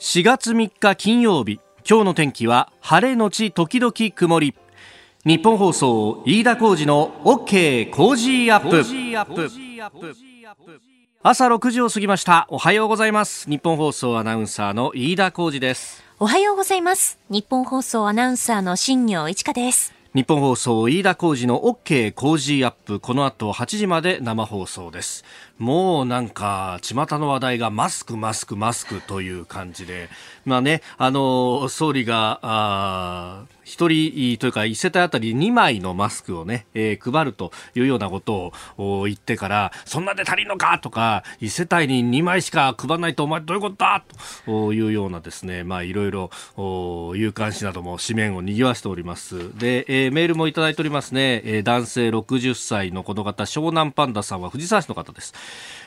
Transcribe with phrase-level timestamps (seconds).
[0.00, 4.54] 4月3日金曜日今日の天気は晴れのち時々曇り。
[5.26, 8.82] ニッポン放送飯田浩司の OK Cozy Up。
[11.22, 12.46] 朝6時を過ぎました。
[12.48, 13.46] おはようございます。
[13.50, 16.02] ニッポン放送アナウンサーの飯田浩司です。
[16.18, 17.18] おはようございます。
[17.28, 19.92] ニッポン放送アナウンサーの新行市佳です。
[20.14, 23.00] ニッポン放送飯田浩司の OK Cozy Up。
[23.00, 25.24] この後8時まで生放送です
[25.60, 30.08] もうなんか巷の話題がマスクマスクマスクという感じで。
[30.44, 44.02] まあねあの総理があ一人というか一世帯あたり2枚のマスクをね、えー、配るというようなことを言ってからそんなで足りんのかとか一世帯に2枚しか配らないとお前どういうことだ
[44.44, 46.30] というようなですねまあいろいろ
[47.14, 49.56] 有刊誌なども紙面を賑わしております。
[49.56, 55.32] で、えー、メールもいただいておりますね、えー、男性60歳のこの方湘南パンダさんは藤沢市の方です。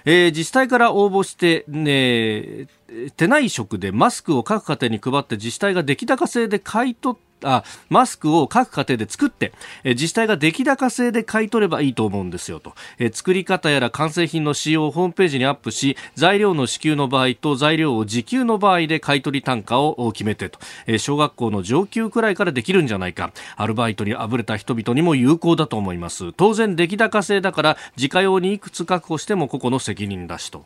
[0.06, 2.68] えー、自治体から応募して、ね、
[3.16, 23.32] 手内職でマスクを各家庭に配って自治体が出来高制で買い取ってあマスクを各家庭で作って、え自治体が出来高制で買い取ればいいと思うんですよと、え作り方やら完成品の使用をホームページにアップし材料の支給の場合と材料を時給の場合で買い取り単価を決めてと、え小学校の上級くらいからできるんじゃないか。
[23.56, 26.34] アルバイトにあぶれた人々にも有効だと思います。
[26.34, 30.66] 当然出来高制だから自家用にいくつ確保しても個々の責任だしと。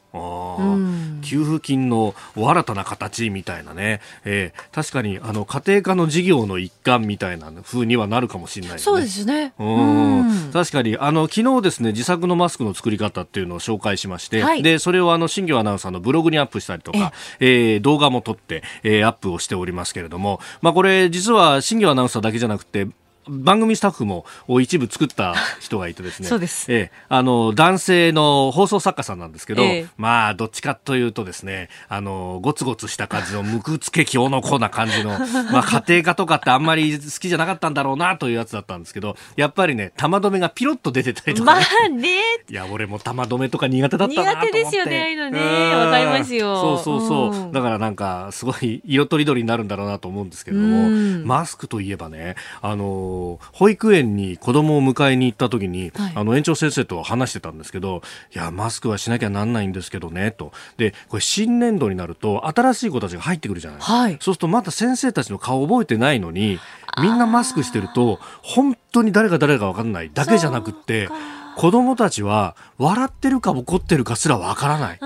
[1.21, 9.53] 給付金の新たな形みたいなね、えー、確かにあの家庭科の事業の一環みたいな風にはなるかもしれない、ね、そうですね。
[9.59, 10.51] うん。
[10.53, 22.87] 確かに、あの、昨日ですね、自作のマスクの作り方っていうのを紹介しまして、はい、で、それをあの、新業アナウンサーのブログにアップしたりとか、ええー、動画も撮って、えー、アップをしておりますけれども、まあこれ、実は新業アナウンサーだけじゃなくて、
[23.29, 24.25] 番組スタッフも
[24.61, 26.27] 一部作った人がいてですね。
[26.27, 26.71] そうです。
[26.71, 35.11] ええ、あの、男性の放送作家さんなんですけど、えまあ、どっちかというとですね、あの、ゴツゴツした感じの、むくつけ強のこな感じの、
[35.51, 42.09] まあ、家庭科とかってあんまり好きじゃなかったんだろうなというやつだったんですけど、やっぱりね、玉止めがピロッと出てたりとか、ね、 まあね。
[42.49, 44.51] いや、俺も玉止めとか苦手だったなと思って。
[44.51, 45.75] 苦手ですよね、ああいうのね。
[45.75, 46.55] わかりますよ。
[46.55, 47.45] そうそうそう。
[47.45, 50.89] うん、だからなんか、すごい色とりどりになるんだろうなと思うんですけれども、
[51.25, 53.16] マスクといえばね、あの、
[53.53, 58.01] 保育園園に子供を迎えに行った時に、はい、あの園長先生と話してたんですけど、
[58.33, 60.51] いや、マスクはしなきゃなんないんですけどね、と。
[60.77, 66.59] で、これ新年度になると、新しい子たちが入ってくるじゃない、はい、そうするとまた先生たちの顔覚えてないのに、
[67.01, 70.11] みんなマスクしてると、本当に誰が誰かわかんない。
[70.13, 71.09] だけじゃなくって、
[71.57, 74.99] 子供たちは笑ってるか怒ってるかすらわからない。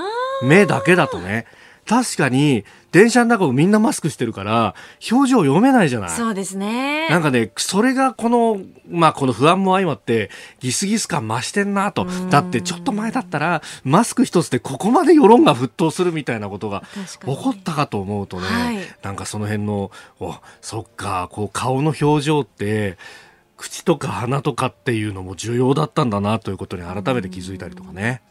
[0.43, 1.45] 目だけだとね。
[1.87, 4.75] 確かに電車の中をみんなマスクしてるから
[5.11, 6.09] 表情読めないじゃない。
[6.09, 7.09] そうですね。
[7.09, 8.59] なんかねそれがこの
[8.89, 12.05] まあこの不安も相まってギスギス感増してんなと。
[12.29, 16.83] だってちょっと前だったらマスク一つでここまで世論が沸騰するみたいなことが
[17.21, 22.97] 起こったかと思うとね、はい、なんかその辺のおそっかこう顔の表情って
[23.57, 28.21] 口とか鼻とかっていうのも重要だったんだなということに改めて気づいたりとかね。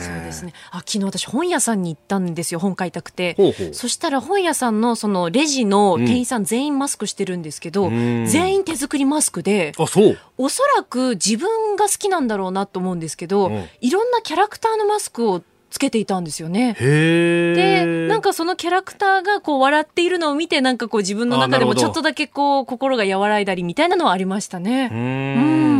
[0.00, 0.52] そうですね。
[0.70, 3.34] あ昨日私本屋さんに行ったんですよ本買いたくて。
[3.36, 3.74] ほうほう。
[3.74, 10.18] そしたら本屋さんのそのレジの店員さん全員マスクしてるんですけど、うん、全員手作りマスクであそう。
[10.38, 15.42] おそらく自分が好きなんだろうなと思うんですけど、うん、いろんなキャラクターのマスクを
[15.76, 16.72] つけていたんですよね。
[16.72, 24.88] でなんかそのキャラクターがこう笑っているのを見てなんかこう自分の中でもちょっとだけこう心が和らいだりみたいなのはありましたね。
[24.90, 24.98] うん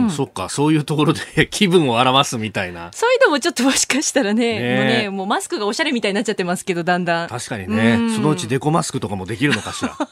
[0.03, 2.91] うんそっかそういうところで気分を表すみたいな。
[2.93, 7.29] そういうのもちょっともしかしたらねねもうねもうマスクがおしゃれみたいになっちゃってますけどだんだん。
[7.29, 9.97] 確かにねそのうちデコマスクとかもできるのかしら。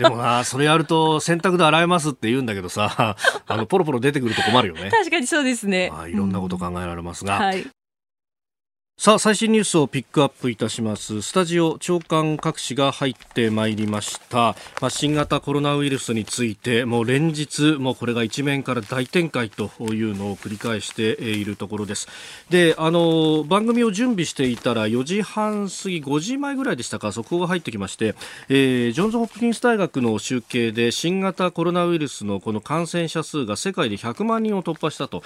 [0.00, 3.16] でもな、それやると洗濯で洗えますって言うんだけどさ、
[3.46, 4.88] あの、ポロポロ出てくると困るよね。
[4.90, 5.90] 確かにそうですね。
[5.92, 7.66] まあ、いろんなこと考えられますが、はい、
[9.00, 11.22] さあ最新ニュースをピックアップいたします。
[11.22, 22.08] スタジオ長官各紙が入ってまいりました、まあ、新型コロナウイルスについてもう連日もうこれが一面から大展開というのを繰り返しているところです。
[22.50, 27.10] であの番組を準備していたら4時半過ぎ5時前ぐらいでしたか？
[27.10, 28.14] 速報が入ってきまして、
[28.50, 35.22] えー、ジョンズ・ホプキンス大学の集計で新型コロナウイルスのこの感染者数が世界で100万人を突破したと。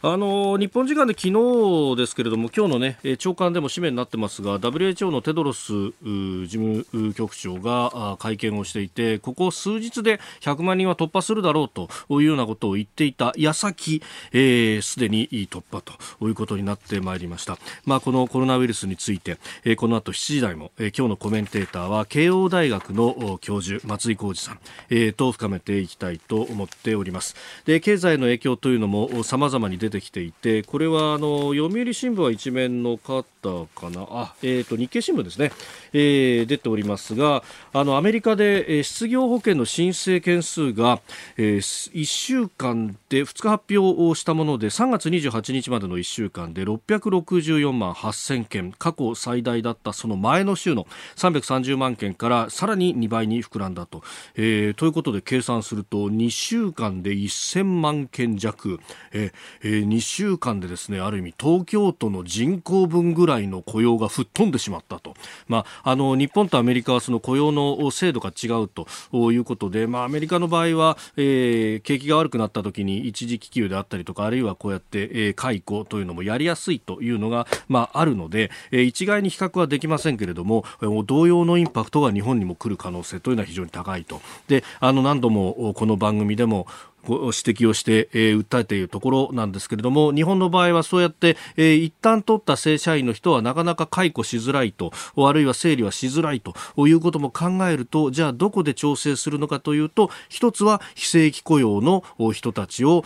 [0.00, 24.58] あの日本時間で昨日ですけれども今日のね長官でも紙面になってますが WHO のテドロス事務局長が会見をしていてここ数日で100万人は突破するだろうというようなことを言っていた矢先すで、えー、に突破ということになってまいりました、まあ、このコロナウイルスについて、えー、この後7時台も、えー、今日のコメンテーターは慶応大学の教授松井浩二さん、
[24.90, 27.34] えー、と深めていきたいと思っております。
[27.64, 34.06] で経済の影響というのも様々に出てきていてこれはあの読売新聞は一面の方かな。
[34.10, 35.50] あ、えーと、日経新聞ですね、
[35.92, 41.00] えー、出ておりますがあのアメリカで、えー、失業保険の申請件数が、
[41.36, 54.02] えー、1週間で2日発表をしたもので3月28日までの1週間で664万8000件過去最大だったその前の週の330万件からさらに2倍に膨らんだと、
[54.34, 58.80] えー、ということで計算すると2週間で1000万件弱、
[59.12, 65.14] えー、2週間でですねある意味東京都の人口分ぐらいの雇用が吹っ飛んでしまったと、
[65.46, 68.86] まあ、あの日本とアメリカはその雇用の制度が違うと
[69.32, 80.64] いうことで、まあ、アメリカの場合は、えー、景気が悪くなった時に一時帰給であったりとかあるいはこうやって、えー、解雇というのもやりやすいというのが、まあ、あるので、えー、一概に比較はできませんけれども
[81.06, 84.20] 同様のインパクトが日本にも来る可能性というのは非常に高いと。
[84.48, 86.66] であの何度もこの番組でも
[87.08, 96.54] ご指摘をして、えー、訴えているところなんですけれども日本の場合はそうやって、えー、一旦取った正社員の人はなかなか解雇しづらいとあるいは整理はしづらいと
[96.86, 103.04] いうことも考えるとじゃあどこで調整するのかというと一つは非正規雇用の人たちを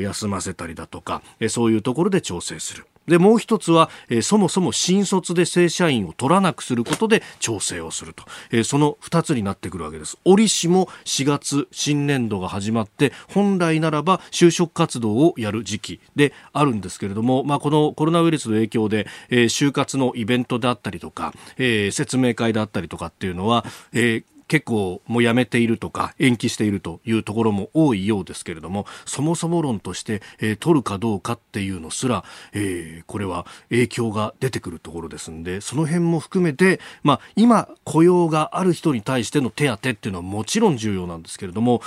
[0.00, 2.86] 休ませたりだとか、そういうところで調整する。
[3.06, 10.18] でもう一つは、えー、そもそも新卒で正社員を取らなくすることで調整をすると、えー、その二つになってくるわけです。
[10.24, 41.80] 折しも4月新年度が始まって本来ならば就職活動をやる時期であるんですけれども、まあ、このコロナウイルスの影響で、えー、就活のイベントであったりとか、え、説明会であったりとかっていうのは、え結構もうやめているとか延期しているというところも多いようですけれどもそもそも論として、えー、取るかどうかっていうのすら、えー、これは影響が出てくるところですんでその辺も含めて、まあ、今雇用がある人に対しての手当っていうのはもちろん重要なんですけれども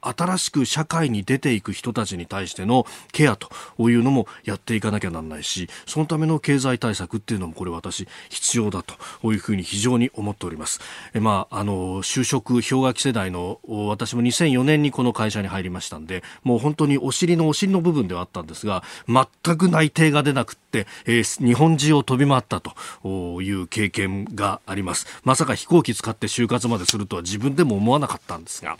[0.00, 3.48] 新しく社会に出ていく人たちに対してのケアと
[3.90, 8.94] いうのもやっていかなきゃなんないしそのための経済対策っていうのもこれ私必要だと
[9.32, 10.80] いうふうに非常に思っております。
[11.14, 13.58] えまああの就職氷河期世代の
[13.88, 28.76] 私も2004年にこの会社に入りましたんでもう本当にお尻のお尻の部分ではあったんですが全く内定が出なくって、えー、日本中を飛び回ったという経験がありますまさか飛行機使って就活までするとは自分でも思わなかったんですが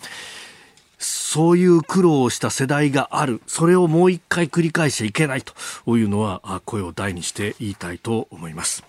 [0.99, 3.43] そういう苦労をした世代がある。
[3.47, 5.53] それをもう一回繰り返しちゃいけないと
[5.99, 8.85] いうのは、声を大にして言いたいと思います。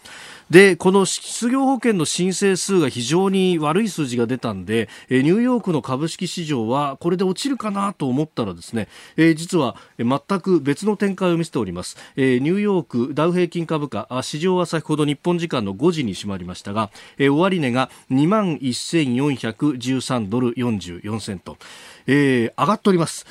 [0.49, 8.87] でこの失業保険の申請数が非常に悪い数字が出たんで、えニューヨークの株式市場はこれで落ちるかなと思ったらですね、
[9.17, 21.57] えー、実は全く別の展開を見せております、えー、ニューヨークダウ平均株価市場は先ほど日本時間の5時に閉まりましたが、えー、終値が2万1413ドル44セント、
[22.07, 23.25] えー、上がっております。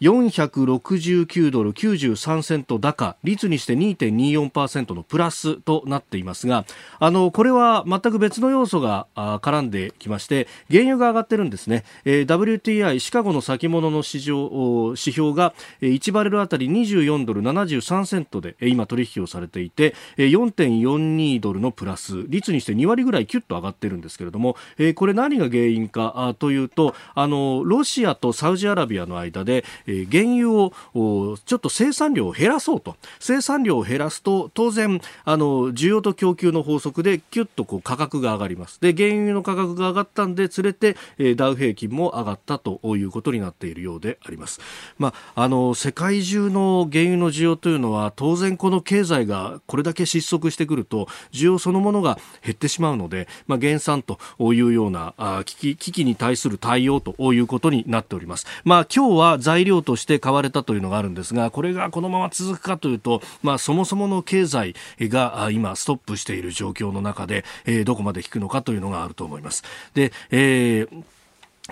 [0.00, 6.64] 469ドル93セント高率にして2.24%のプラスとなっていますが
[6.98, 14.48] あのこれは全く別の要素が絡んできまして原油が上がってるんですね、えー、WTI シカゴの先物の市場
[14.90, 15.52] 指標が
[15.82, 24.56] 1バレルあたり24ドル73セントで今取引をされていて4.42ドルのプラス率にして2割ぐらいキュッと上がってるんですけれども
[24.94, 30.50] これ何が原因かというとあのロシアとサウジアラビアの間でえ原油
[30.94, 32.96] をちょっと生産量を減らそうと。
[33.18, 38.80] 生産量を減らすと当然あの需要と供給の法則でキュッとこう価格が上がります。
[38.80, 44.60] で原油の価格が上がったんで連れて、えダウ平均も上がったということになっているようであります、
[44.98, 58.46] まあ、あの世界中の原油の需要というのは当然この経済がこれだけ失速してくると需要そのものが減ってしまうので、まあ、減産というようなあ危機危機に対する対応ということになっております。
[58.64, 69.64] まあ、今日は材料として買われたというのがあるんですがこれがこのまま続くかというと、まあ、そもそもの経済が今ストップしている状況の中で、え、どこまで引くのかというのがあると思います。
[69.94, 71.04] で、えー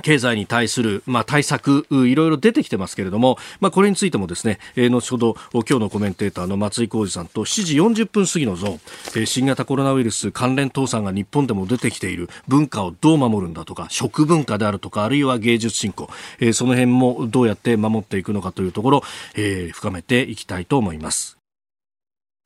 [0.03, 16.09] 経済に対する、まあ、対策、いろいろ出てきてますけれども、まあ、これについてもですね、えー、後ほど、今日のコメンテーターの松井浩二さんと7時40分過ぎのゾーン、えー、新型コロナウイルス関連倒産が日本でも出てきている文化をどう守るんだとか、食文化であるとか、あるいは芸術振興、
[16.41, 19.03] えー、その辺もどうやって守っていくのかというところ、
[19.35, 21.38] えー、深めていきたいと思います。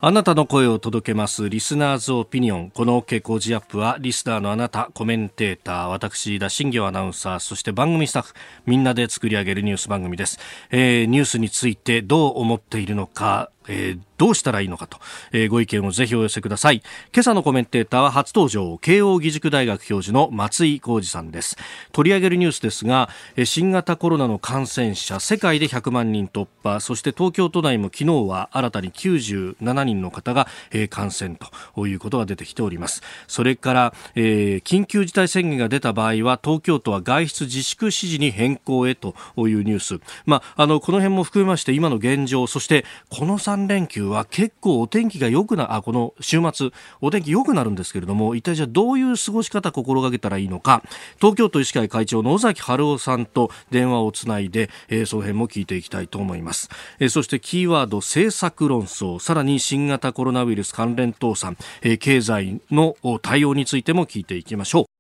[0.05, 2.71] あなたの声を届けますリスナーズオピニオン。
[2.71, 8.35] この OK 工事アップはリスナーのあなた、コメンテーター、私、田新業アナウンサー、そして番組スタッフ、
[8.67, 10.41] みんなで作り上げるニュース番組です。
[10.73, 14.99] えー、ニュースについてどう思っているのか、えー、どうしたらいいのかと、
[15.33, 16.83] えー、ご意見をぜひお寄せください。
[17.13, 21.57] 今朝のコメンテーターは初登場慶應義塾大学教授の松井浩二さんです。
[21.93, 31.37] 取り上げるニュースですがえ新型コロナの感染者世界で100万人突破そして東京都内も昨日は新たに97人の方が、えー、感染
[31.75, 33.03] ということが出てきております。
[33.27, 40.01] それから、えー、緊急事態宣言が出た場合は東京都は外出自粛指示に変更へというニュース。
[40.27, 50.83] まあ、あのこの辺も含めまして今の現状そしてこの3連休は結構お天気が良くなあこの週末お天気良くなるんですけれども一体じゃあどういう過ごし方心がけたらいいのか。
[51.19, 56.69] 東京都医師会会長の尾崎春夫さんと電話をつないで、えー、その辺も聞いていきたいと思います、
[56.99, 64.92] えー、そしてキーワード政策論争さらに新型コロナウイルス関連倒産、えー、経済の対応についても聞いていきましょう。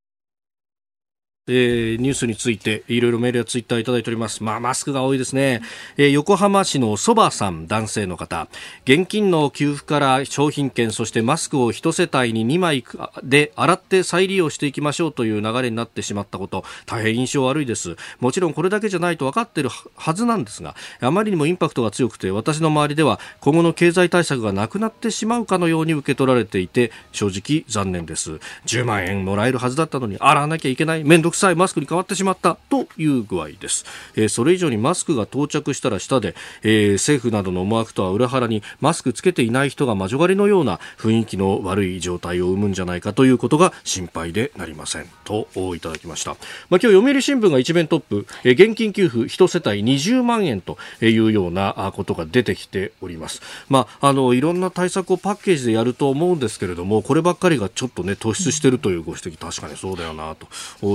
[1.49, 4.44] えー、ニュースについていろいろメールやツイッターいただいております。
[4.44, 5.61] まあ、マスクが多いですね。
[5.96, 8.46] えー、横浜市のそばさん、男性の方。
[8.84, 12.84] 現金の給付から商品券、そしてマスクを一世帯に2枚
[13.25, 17.96] で洗って再利用していきましょうという流れになってしまったこと、大変印象悪いです。
[18.20, 28.38] もちろんこれだけじゃないと分かっているはずなんですが、あまりにもインパクトが強くて、私の周りでは今後の経済対策がなくなってしまうかのように受け取られていて、正直残念です。
[28.66, 31.02] 10万円もらえるはずだったのに、洗わなきゃいけない。
[31.02, 33.84] 面倒くさいマスクに変わってしまったという具合です、
[34.14, 45.06] えー、それ以上にマスクが到着したら下で、えー、政府などの思惑とは裏腹にマスクつけていない人が魔女狩りのような雰囲気の悪い状態を生むんじゃないかということが心配でなりません。
[45.24, 46.38] といただきました、まあ、
[46.70, 60.48] 今日読売新聞が一面トップ、えー、現金給付1世帯20万円というようなことが出てきております、まあ、あのいろんな対策をパッケージでやると思うんですけれどもこればっかりがちょっとね突出しているというご指摘確かにそうだよなと。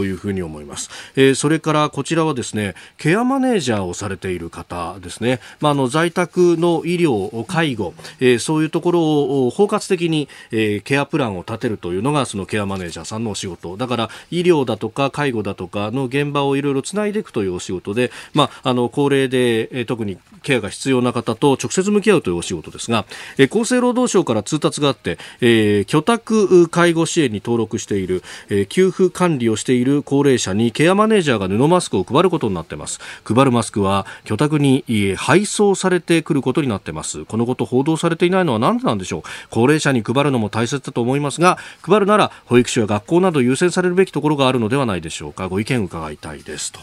[0.07, 13.77] いうふうふうに思います、えー、それからこちらはですねケアマネージャーをされている方ですね、まあ、の在宅の医療介護、えー、そういうところを包括的に、えー、ケアプランを立てるというのがそのケアマネージャーさんのお仕事。
[13.77, 23.05] だから医療だとか介護だとかの現場をいろいろつないでいくというお仕事で、まあ、あの高齢で、えー、特にケアが必要な方と直接向き合うというお仕事ですが、
[23.37, 32.99] えー、厚生労働省から通達があって、えー、居宅介護支援に登録している、えー、給付管理をしている高齢者にケアマネージャーが布マスクを配ることになっています。
[33.23, 34.83] 配るマスクは居宅に
[35.15, 37.25] 配送されてくることになってます。
[37.25, 39.21] このこと報道されていないのは何でなんでしょう。
[39.51, 45.49] 高齢者に配るのも大切だと思いますが配るなら保育所や学校など優先されるべきところがあるのではないでしょうか。
[45.49, 46.79] ご意見伺いたいですと。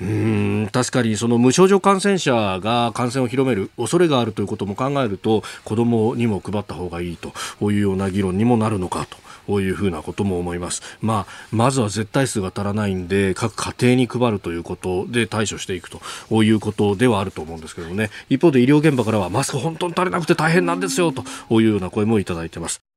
[0.00, 7.32] うん確かにその無症状感染者が感染を広める恐れがあるということも考えると子どもにも配った方がいいと
[7.72, 9.16] いうような議論にもなるのかと。
[9.50, 10.80] こういうふうなことも思います。
[11.00, 18.10] まあ、まずは絶対数が足らないんで、各家庭に配るということで対処していくということではあると思うんですけどもね。
[18.28, 21.24] 一方で医療現場からはマスク本当に足りなくて大変なんですよと
[21.60, 22.89] いうような声もいただいてます。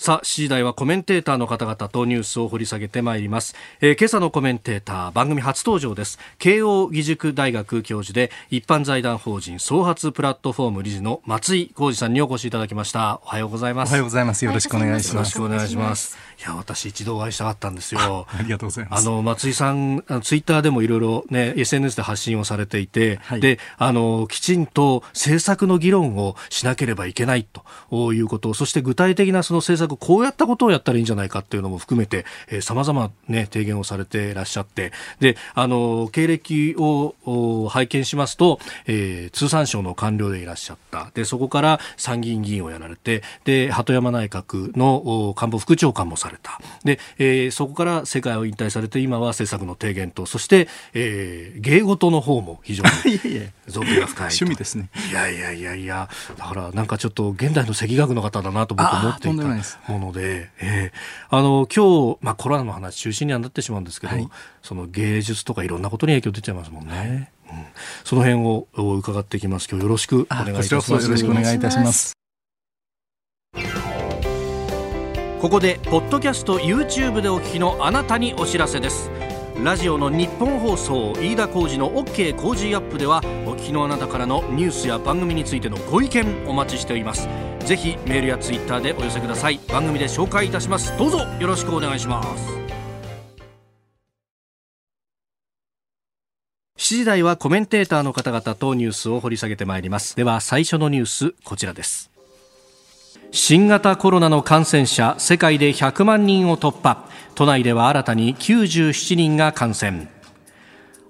[0.00, 3.56] さあ、7時台はコメンテーターの方々とニュースを掘り下げてまいります。
[3.80, 6.20] えー、今朝のコメンテーター、番組初登場です。
[6.38, 13.20] 慶応義塾大学教授で、一般財団法人創発プラットフォーム理事の松井浩二さんにお越しいただきました。
[13.24, 13.90] おはようございます。
[13.90, 14.44] おはようございます。
[14.44, 15.14] よろしくお願いします。
[15.14, 16.16] よろしくお願いします。
[16.38, 18.26] いや、私一度お会いしたかったんですよ。
[18.28, 19.06] ありがとうございます。
[19.06, 27.44] あの、松井さん、ツイッターでもいろいろね、SNS で発信をされていて、はい、で、あの、きちんと政策の議論をしなければいけない
[27.90, 41.10] ということ、そして具体的なその政策、こうやったことをやったらいいんじゃないかっていうのも含めて、えー、様々ね、提言をされていらっしゃって、で、あの、経歴を拝見しますと、えー、通産省の官僚でいらっしゃった。
[41.14, 52.90] で、そこから参議院議員をやられて、で、鳩山内閣の官房副長官もされれたで、えー、そこから世界を引退されて今は政策の提言とそして、えー、芸事の方も非常に
[53.66, 64.28] 造形が深い趣味ですねいやいやいやいやだからなんかちょっと現代の赤学の方だなと僕思っていたもので、えー、あの今日、まあ、コロナの話中心にはなってしまうんですけど、はい、
[64.62, 67.30] その芸術とかいろんなことに影響出ちゃいますもんね。
[67.50, 67.64] うん、
[68.04, 69.68] その辺を伺っていきます。
[69.70, 70.92] 今日よろしくお願いいたします。
[70.92, 72.17] よろしくお願いいたします。
[75.40, 79.08] ここでポッドキャスト YouTube でお聞きのあなたにお知らせです。
[79.62, 87.28] ラジオの日本放送飯田浩司の OK 工事アップではお聞きのあなたからのニュースや番組についてのご意見お待ちしております。
[87.60, 89.60] ぜひメールやツイッターでお寄せください。
[89.68, 90.98] 番組で紹介いたします。
[90.98, 92.58] どうぞよろしくお願いします。
[96.78, 100.16] 7時台はコメンテーターの方々とニュースを掘り下げてまいります。
[100.16, 102.10] では最初のニュースこちらです。
[103.30, 107.06] 新型コロナの感染者世界で100万人を突破。
[107.34, 110.08] 都内では新たに97人が感染。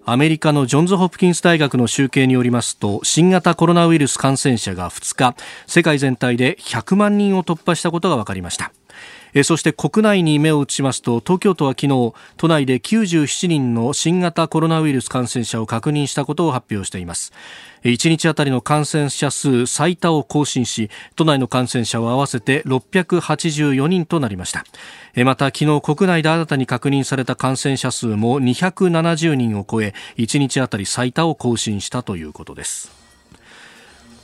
[0.05, 8.73] アメリカのジョンズ・ホプキンス大学の集計によりますと新型コロナウイルス感染者が2日世界全体で100万人を突破したことが分かりました。
[9.45, 17.33] そして国内に目を移しますと東京都は昨日都内で97人の新型コロナウイルス感染者を確認したことを発表しています。
[17.83, 24.65] 1日あたりの感染者数最多を更新し都内の感染者は合わせて684人となりました。
[25.25, 32.99] また昨日国内で新たに確認された感染者数も270人を超え1日あたり最多を更新したということです。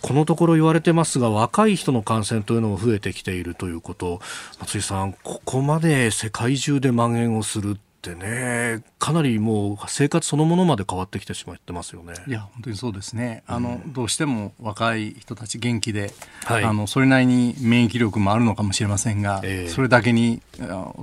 [0.03, 4.21] このところ言われてますが若い人の感染というのも増えてきているということ。
[4.61, 7.79] 松井さん、ここまで世界中で蔓延をする
[8.13, 12.13] ってねかなりもう生活そのものまで変わってきてしまってますよね。
[12.27, 13.43] いや本当にそうですね。
[13.47, 16.13] あの、うん、どうしても若い人たち元気で、
[16.45, 20.43] はい、あのそれなりに免疫力もあるのかもしれませんが、えー、それだけに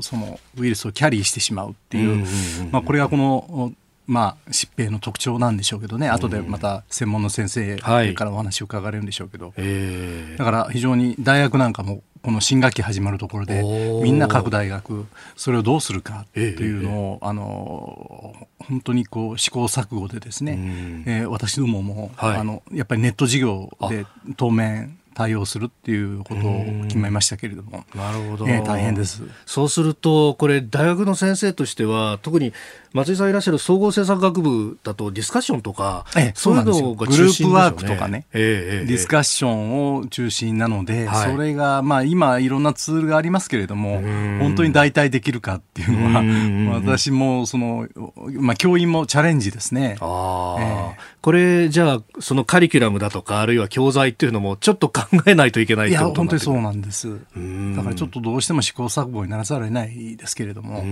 [0.01, 2.25] そのウイルスをキャリーしてしまうっていう、
[2.71, 3.73] まあこれがこの
[4.07, 13.63] まあ、疾病の特徴なんでしょうけどね、後でまた専門の先生からお話を伺われるんでしょうけど、はい、だから非常に大学なんかもこの新学期始まるところで
[14.03, 24.05] みんな各大学それをどうするかっていうのを、あの本当にこう試行錯誤でですね、えー、私どもも、はい、あのやっぱりネット事業で
[24.37, 29.23] 当面対応するっていうことを決めましたけれども、なるほど、えー、大変です。
[29.45, 32.53] そうすると、これ、大学の先生としては、特に
[32.93, 44.01] 松井さんいらっしゃる総合政策学部だと、ディスカッションとか、ええ、そういうのが中心、ね、グループワークとかね、ええ、ディスカッションを中心なので、はい、それが、まあ、今、いろんなツールがありますけれども、
[44.39, 47.87] 本当に代替できるかっていうのは、 私もその、
[48.39, 49.95] まあ、教員もチャレンジですね。
[50.01, 57.09] あええ、これ、じゃあ、そのカリキュラムだとか、あるいは教材っていうのも、ちょっと考えないといけないいや、本当にそうなんです。
[57.75, 60.83] だからちょっとどうしても試行錯誤にならざるを得ないですけれども。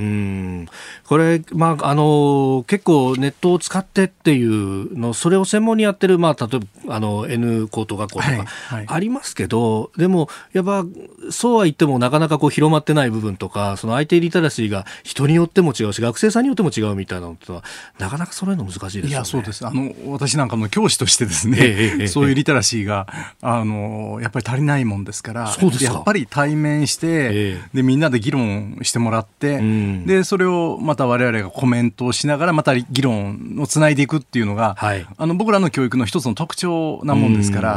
[1.07, 8.45] これ、まあ、あの結構ネットを使ってっていうのそれを専門にやってる、まあ、例えばあの N 高等学校とか
[8.85, 10.85] ありますけど、はいはい、でもやっぱ
[11.31, 17.63] そうは言ってもなかなかこう広まってない部分とかその IT リテラシーが人によっても違うし学生さんによっても違うみたいなのっては
[17.97, 19.09] なかなかそれの難しいですよね。
[19.09, 19.65] いやそうです。
[19.65, 23.07] あの私なんかの教師としてですね、ええ、そういうリテラシーが
[23.41, 37.75] あのやっぱり足りないもんですからやっぱり対面して、え、でみんなで議論してもらって、うん、でそれをまた我々がコメントをしながらまた議論をつないでいくっていうのが、はい、あの僕らの教育の一つの特徴なもんですから、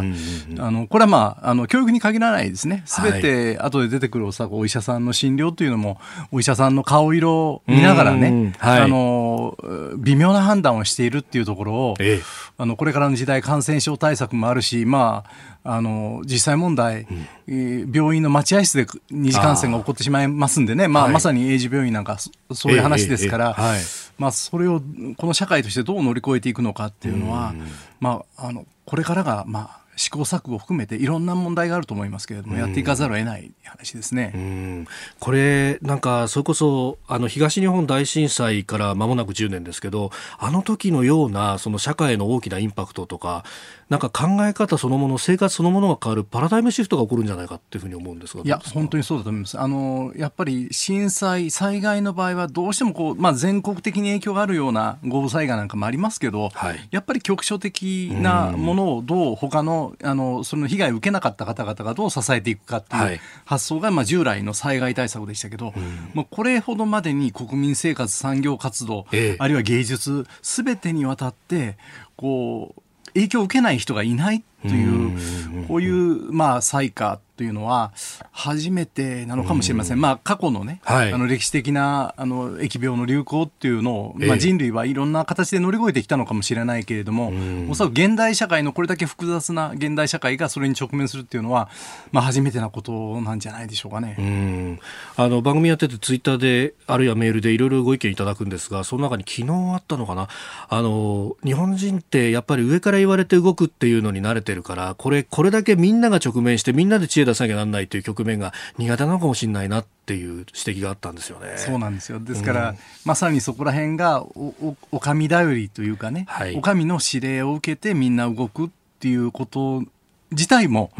[0.58, 2.82] あのこれはまああの教育に限らないですね。
[2.86, 9.56] すべて後で出てくるおお医者さんの診療というのもお医者さんの顔色を見ながらね、はい、あの
[9.98, 12.20] 微妙な判断をしているっていうところを、ええ、
[12.58, 17.06] あのこれからの時代感染症対策もあるし、まああの実際問題、
[17.48, 22.18] うん、病院の待合室で二次感染が起こってしまいますんでね、まあ、はい、まさに英治病院なんか
[22.52, 23.80] そういう話ですから、はい、
[24.18, 24.82] まあ、それを
[25.16, 27.54] この社会としてどう乗り越えていくのかっていうのは、
[28.00, 34.86] まあ、あのこれからが、まあ、試行錯誤を含めていろんな問題があると思いますけれども、やっていかざるを得ない話ですね。
[35.20, 43.44] これなんかそれこそあの東日本大震災から間もなく10年ですけどあの時のようなその社会の大きなインパクトとか
[43.92, 49.60] なんか考え方そのもの生活そのものが変わるパラダイムシフトが起こるんじゃないかっていうふうに思うんですがいや本当にそうだと思います。
[49.60, 65.74] あのやっぱり震災災害の場合はどうしてもこう、まあ、全国的に影響があるような豪雨災害なんかもありますけど、はい、やっぱり局所的なものをどう他のあのその被害を受けなかった方々がどう支えていくかっていう発想が、まあ、従来の災害対策でしたけど、
[66.14, 71.76] もうこれほどまでに国民生活産業活動、ええ、あるいは芸術すべてにわたって
[72.16, 72.82] こう
[73.14, 77.92] 影響を受けない人がいないという、こういう、まあ、災禍というのは
[78.30, 87.32] 初めてなのかもしれません、まあ、過去のね、はい、あの歴史的なあの疫病の流行っていうのを、まあ、人類はいろんな形で乗り越えてきたのかもしれないけれども、
[87.68, 91.68] おそらく現代社会のこれだけ複雑な現代社会がそれに直面するっていうのは、
[92.12, 94.78] まあ、初めてなことなんじゃないでしょうかね。
[95.16, 100.28] あの番組やっててツイッターであるいはメールでいろいろご意見いただくんですがその中に昨日あったのかな。
[100.68, 111.54] あの日本人ってやっぱり上から言われて動くっていうのに慣れてるからこれこれだけみんなが直面してみんなで知恵出さなきゃならないという局面が苦手なのかもしれないなっていう指摘があったんですよね。
[111.56, 112.20] そうなんですよ。
[112.20, 119.84] ですから、うん、まさにそこら辺がおおお上頼りというかね、はい、お上の指令を受けてみんな動くっていうこと
[120.30, 120.90] 自体も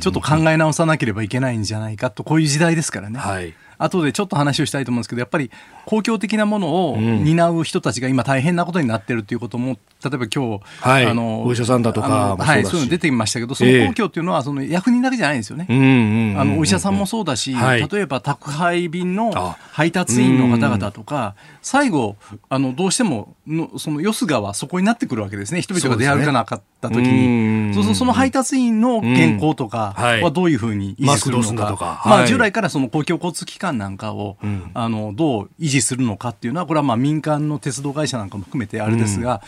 [0.00, 3.18] ちょっと考え直さなければいけないんじゃないかとこういう時代ですからね。
[3.18, 5.50] はい後でちょっと話をしたいと思うんですけど、やっぱり
[5.86, 15.66] 公共的なものを担う人たちが今大変なことになってるということも、例えば今日、はい、あの、お医者さんだとかはい、そういうの出てきましたけど、その公共っていうのは、その役人だけじゃないんですよね。
[16.38, 22.16] あの、お医者さんもそうだし、はい、例えば宅配便の配達員の方々とか、最後、
[22.48, 25.62] あの、どうしてもの、その、よすがはそこになってくるわけですね。
[25.62, 27.74] 人々が出歩かなかった時に。
[27.74, 31.76] そうそう、その配達員の健康とかはどういうふうに維持するのか。
[31.76, 32.02] か。
[32.06, 34.36] まあ、従来からその公共交通機関なんかを、
[34.74, 39.42] あの、どう維持するのかっていうのは、これはまあ民間の鉄道会社なんかも含めてあれですが、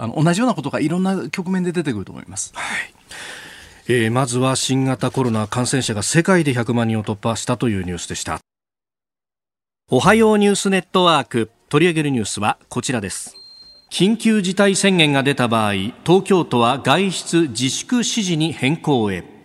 [0.00, 2.52] あの、同じようなことがいろんな局面で出てくると思います。
[2.54, 2.94] はい。
[3.88, 8.40] えー、まずは新型コロナ感染者が世界で100万人を突破したというニュースでした。
[9.90, 13.36] おはようニュースネットワーク取り上げるニュースはこちらです。
[13.90, 15.72] 緊急事態宣言が出た場合、
[16.06, 19.39] 東京都は外出自粛指示に変更へ。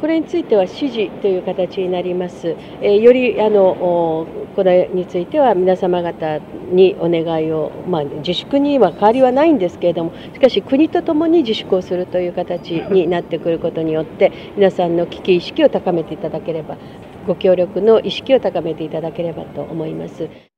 [0.00, 2.56] これについては指示という形になります。
[2.80, 6.38] え、よりあのこれについては皆様方
[6.72, 16.76] にお願いを、まあ、自粛には変わりはないんですけれども、しかし国とともに自粛をするという形になってくることによって、皆さんの危機意識を高めていただければ、
[17.26, 20.49] ご協力の意識を高めていただければと思います。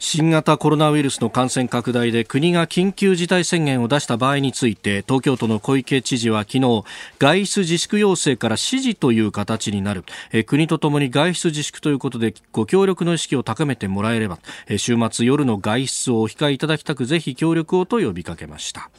[0.00, 6.84] 新型コロナウイルスの感染拡大で国が緊急事態宣言を出した場合について東京都の小池知事は昨日
[7.18, 10.04] 外出自粛要請から指示という形になる
[10.46, 14.40] 国とともに外出自粛ということでご協力の意識を高めてもらえれば
[14.76, 18.90] 週末夜の外出をお控えいただきたくぜひ協力をと呼びかけました。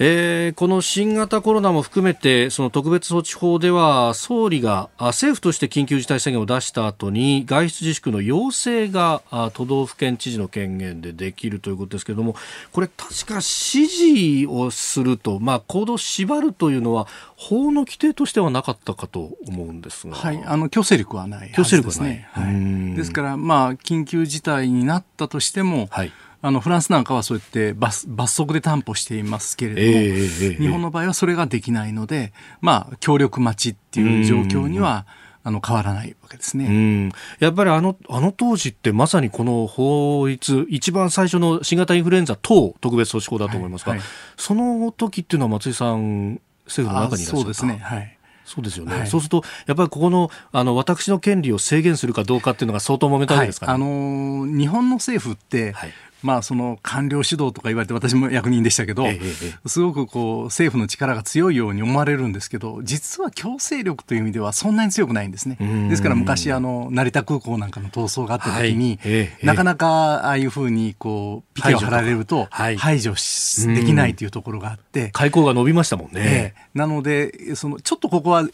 [0.00, 9.22] えー、この新型コロナも含めてその特別措置法では総理が政府として緊急事態宣言を出した後に外出自粛の要請が
[9.54, 12.36] 都道府県知事の権限でできるということですけれども
[12.72, 35.06] これ確か指示をすると、まあ、行動を縛るというのは法の規定としてはなかったかと思うんですが、はい、あの強制力はない強制力はない、はい、ですから、まあ、緊急事態になったとしても、はいあのフランスなんかはそうやって罰罰則で担保していますけれども、えー、日本の場合はそれができないので、まあ、協力待ちっていう状況には、
[35.44, 37.10] あの変わらないわけですね。
[37.38, 47.40] やっぱりあのあの当時ってまさにこの法律一番最初の新型インフルエンザ等特別措置法だと思いますが、はいはい、その時っていうのは松井さん政府の中にいらっしゃった？
[47.40, 47.78] そうですね。
[47.82, 48.14] はい。
[48.44, 53.72] そうですよね、はい、そうすると、やっぱりここのあの私の権利を制限するかどうかっていうのが相当揉めたわけですか、ね。
[53.72, 59.06] はい、あの日本の政府って、はい、まあ、その官僚主導とか言われて私も役人でしたけど、
[59.66, 65.58] すごくこう政府の力が強いように思われるんですけど実は強制力という意味ではそんなに強くないんですね。
[65.88, 68.98] ですから昔あの成田空港なんかの闘争があった時に、
[69.42, 73.08] なかなかああいうふうにこうピケを張られると排除。
[73.16, 75.10] し、できないというところがあって。
[75.12, 76.54] 開口が伸びましたもんね。
[76.74, 78.48] なのでそのちょっとここは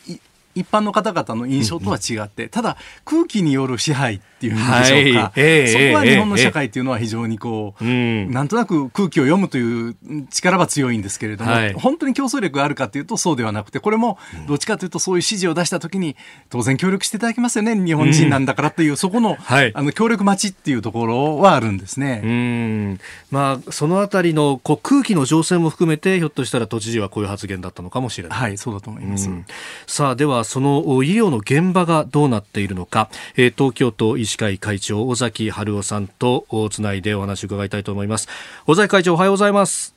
[0.55, 5.33] 一般の方々の印象とは違って、ただ空気による支配っていうんでしょうか、はい。
[5.37, 9.97] えー、そこは日本の社会っていうのは非常にこう、えー、なんとなく空気を読むという
[10.31, 16.17] 力は強いんですけれども、はい、本当に競争力があるかというとそうではなくてこれもどっちかというとそういう指示を出したときに
[16.51, 22.21] 当然協力していただきますよね日本人なんだからという、そこのはい、あの協力待ちっていうところはあるんですね。
[22.25, 23.01] うん。
[23.31, 28.39] まあ、そのあたりのこう空気の情勢も含めてひょっとしたら都知事はこういう発言だったのかもしれない。
[28.39, 29.31] はいそうだと思います。
[29.87, 38.29] さあではその医療の現場がどうなっているのか、えー、東京都医師会会長尾崎春夫さんとつないでお話を伺いたいと思います。
[38.67, 39.95] 尾崎会長おはようございます。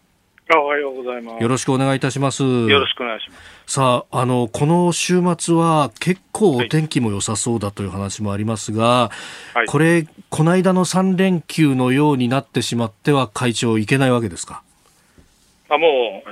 [0.56, 1.42] おはようございます。
[1.42, 2.42] よろしくお願いいたします。
[2.44, 3.74] よろしくお願いします。
[3.74, 9.12] さああのこの週末は結構お天気も良さそうだという話もありますが、
[9.54, 14.64] はい、これこの間の3連休のようになってしまっては会長いけないわけですか？
[15.70, 16.30] あもう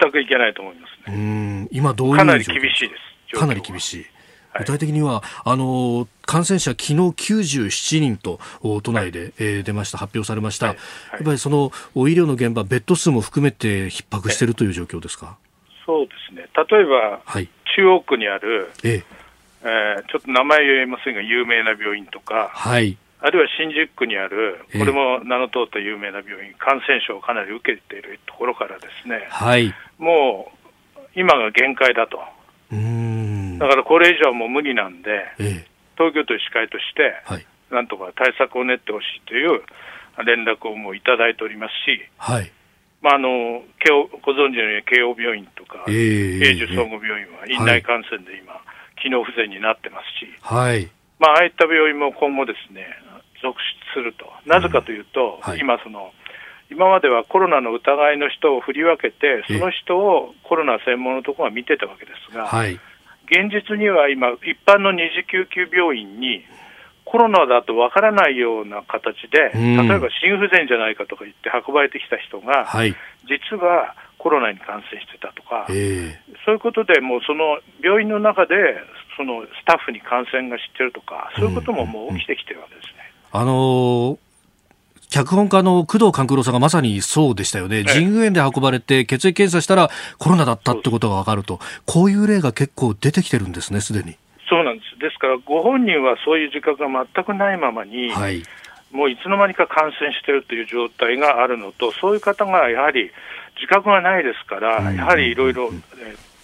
[0.00, 1.16] 全くいけないと思いますね。
[1.16, 4.06] うん今どういうかなり厳しいですかなり厳しい。
[4.58, 8.40] 具体的には、あの感染者、昨日97人と
[8.82, 10.76] 都内で、はい、えー、出ました、発表されました、はい。
[10.76, 15.36] はい、やっぱりその医療の現場、ベッド数も含めて逼迫しているという状況ですか、
[15.84, 17.20] そうですね、例えば、
[17.76, 19.04] 中央区にある、え
[19.62, 19.96] え。
[20.00, 30.52] ー、ちょっと名前言えませんが、有名な病院とか、はい、あるいは新宿区にある、これも名の通った有名な病院、感染症をかなり受けているところからですね、はい、も
[30.96, 32.20] う今が限界だと。
[32.70, 39.62] だからこれ以上はもう無理なんで、ええ、東京都医師会として、はい、なんとか対策を練ってほしいという
[40.24, 42.50] 連絡をもういただいておりますし、はい。
[43.02, 48.60] まあ、あの慶応ご存知のように慶応病院とか、えー、永寿総合病院は院内感染で今、は
[48.98, 50.90] い、機能不全になってますし、はい。
[51.18, 52.86] まあ、ああいった病院も今後ですね、
[53.42, 53.56] 続
[53.94, 54.26] 出すると。
[54.44, 56.12] なぜかというと、うんはい、今その、
[56.70, 62.74] 今まではコロナの疑いの人を振り分けて、その人をコロナ専門のところが見てたわけですが、はい、
[63.26, 66.44] 現実には今、一般の二次救急病院に、
[67.04, 78.56] コロナだとわからないような形で、例えば心不全じゃないかとか言って運ばれてきた人が、はい、実はコロナに感染してたとか、えー、そういうことで、もうその病院の中で、
[79.16, 83.12] そのスタッフに感染が知ってるとか、そういうことももう起きてきてるわけですね。
[83.32, 84.25] あのー
[85.16, 94.18] 脚本家の工藤官九郎さんがまさにそうでしたよね、腎盂炎で運ばれて血液検査したらコロナだったってことが分かると、こういう例が結構出てきてるんですね、すでに。
[94.46, 98.42] そうなんです、ですから、ご本人はそういう自覚が全くないままに、はい、
[98.92, 103.10] もういつの間にか感染しているという状態があるのと、そういう方がやはり
[103.56, 105.70] 自覚がないですから、やはりいろいろ、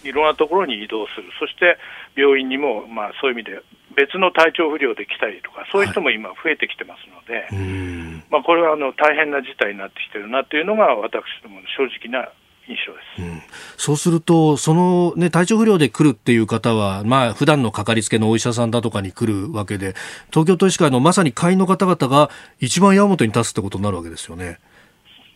[0.02, 1.76] いろんなところに移動する、そして
[2.16, 3.60] 病院にも、まあ、そういう意味で
[3.96, 12.28] 別の体調不良で来たりとか、そういう人も今、増えてきてますので、はい、まあ、これはあの大変な事態になってきてるなというのが、私どもの正直な
[12.68, 13.42] 印象です、うん、
[13.76, 19.94] そうすると、その、ね、体調不良で来るっていう方は、まあ普段のかかりつけのお医者さんだとかに来るわけで、
[20.30, 24.58] 東京都医師会のまさに会員の方々が一番矢面に立つってことになるわけですよね。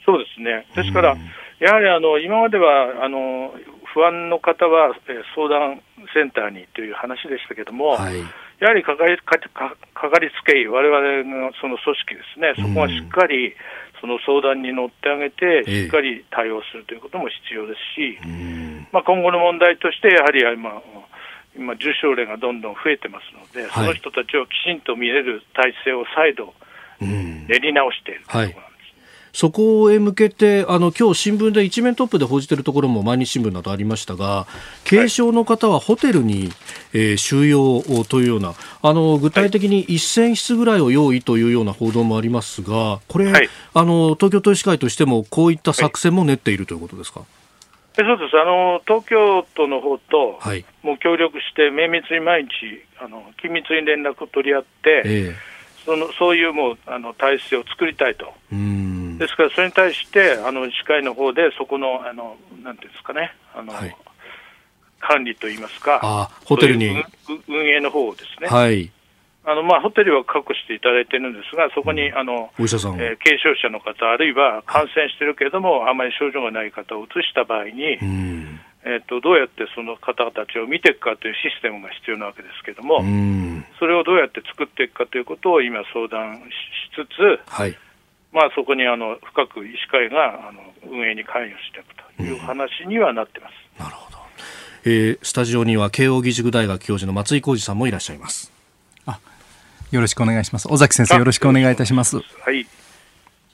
[0.05, 0.67] そうですね。
[0.77, 1.21] ですから、うん、
[1.59, 3.55] やはりあの今まではあの
[3.97, 5.81] 不安の方は、え相談
[6.13, 8.21] センターにという話でしたけども、はい、
[8.61, 9.41] やはりかかりか
[9.95, 13.57] かかりつけ医、われわれのその組織ですね、そこはしっかり、
[13.99, 18.21] その相談に乗ってあげて、しっかり対応するということも必要ですし、
[18.93, 20.83] まあ、今後の問題として、やはり今、
[21.57, 26.53] 今、重症例がどんどん増えてますので、その人たちをきちんと見れる体制を再度
[27.01, 28.66] 練り直しているところ。
[29.37, 34.47] そこへ向けて、あの今日新聞で一面トップで報じているところも毎日新聞などありましたが、
[34.89, 36.49] 軽症の方はホテルに、
[36.95, 47.21] えー、収容というような、あの具体的に1000室ぐらいを用意というような報道もありますが、これ、はい、あの東京都医師会としても、こういった作戦も練っているということですか？
[47.95, 48.41] そうです。
[48.41, 52.49] あの東京都の方と、はい、もう協力して、綿密に毎日
[52.99, 55.35] あの、緊密に連絡を取り合って、えー、
[55.85, 58.33] そのそういうもうあの体制を作りたいと。
[58.51, 63.97] うんですから、それに対して、あの医師会の方で、そこの、あのなんていうんですかね、あの、はい、
[65.01, 67.05] 管理といいますか、あホテルに。
[67.49, 68.49] 運営の方ですね。
[68.49, 68.91] はい。
[69.49, 77.95] あのまあ、ホテルは確保していただいてるんですが、そこにあの、お医者さん、えー、軽症者の方、あるいは感染してるけれども、あまり症状がない方を移した場合に、
[78.83, 82.99] えーと、どうやってその方たちを見ていくかというシステムが必要なわけですけれども、
[83.79, 87.77] それをどうやって作っていくかということを今、相談しつつ、はい
[88.37, 94.19] まあ、そこにあの深く医師会があの運営に関与していくという話にはなってます、うん、なるほど、
[94.85, 98.53] えー、スタジオには慶應義塾大学教授の松井浩二さんもいらっしゃいます。
[99.07, 99.19] あ
[99.91, 100.69] よろしくお願いします。
[100.71, 102.19] 尾崎先生よろしくお願いいたします。
[102.19, 102.67] はい。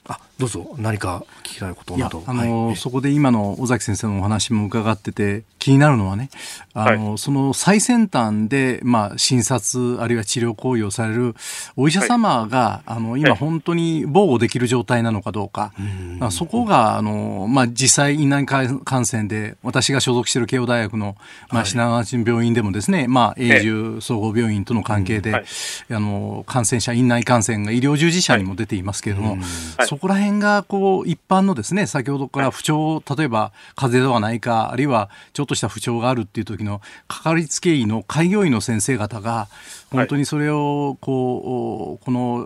[0.05, 2.23] あどうぞ何か聞きたいことなど。
[2.25, 6.29] あの、はい、そこで今の尾崎先生のお話も伺ってて気になるのはね
[6.73, 11.35] あの、はい、その最先端で、まあ、診察あるいは治療行為をされる
[11.75, 15.71] お医者様が、はい、あの今本当に防護できる状態なのかどうか、
[16.19, 21.15] はい、そこがあの、まあ、実際院内感染で私が所属している慶応大学の、
[21.51, 29.37] まあ、品川市病院でもですね、まあ、永住総合病院との関係で、あの感染者院内感染が医療従事者にも出ていますけれども、
[29.85, 39.47] そこら辺がこう一般のですね先ほどから不調例えば風邪ではないかあるいはちょっととした不調があるっていう時のかかりつけ医の開業医の先生方が
[39.93, 42.45] 本当にそれをこうこの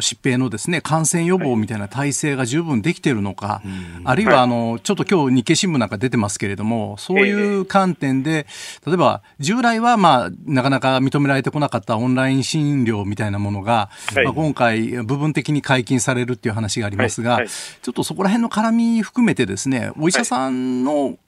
[0.00, 3.62] 疾病のですね感染予防みたいな体制が十分できているのか、
[4.04, 8.46] あるいはあのちょっと今日日経新聞なんか出てますけれどもそういう観点で
[8.86, 13.90] 例えば従来はまあなかなか認められてこなかったオンライン診療みたいなものが、
[14.24, 21.18] まあ、今回部分的に解禁されるっていう話がありますが、ちょっとそこら辺の絡み含めてですねお医者さんの、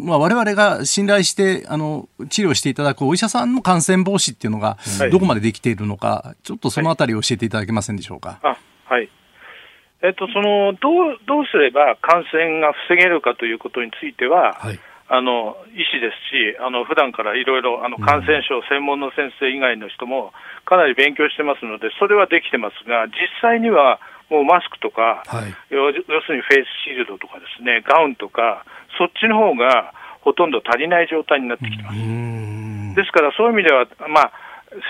[0.00, 4.78] まあ、我々が信頼してあの治療していただくお医者さんの感染防止っていうのが、
[5.10, 8.38] どこまでできているのか、ちょっとそのあたり教えていただけませんでしょうか？
[8.42, 9.08] あはい。
[10.02, 20.32] えっと、そのどうどうすれば感染が防げるかということについては、はい、あの医師ですし、あの普段からいろいろ感染症専門の先生以外の人も
[20.64, 24.00] かなり勉強してますので、それはできてますが、実際には
[24.30, 28.64] もうマスクとか、はい、要するにフェイスシールドとかですね、ガウンとか、
[28.96, 31.98] そっちの方がほとんど足りない状態になってきてます。
[32.94, 34.32] ですから、そういう意味では、まあ、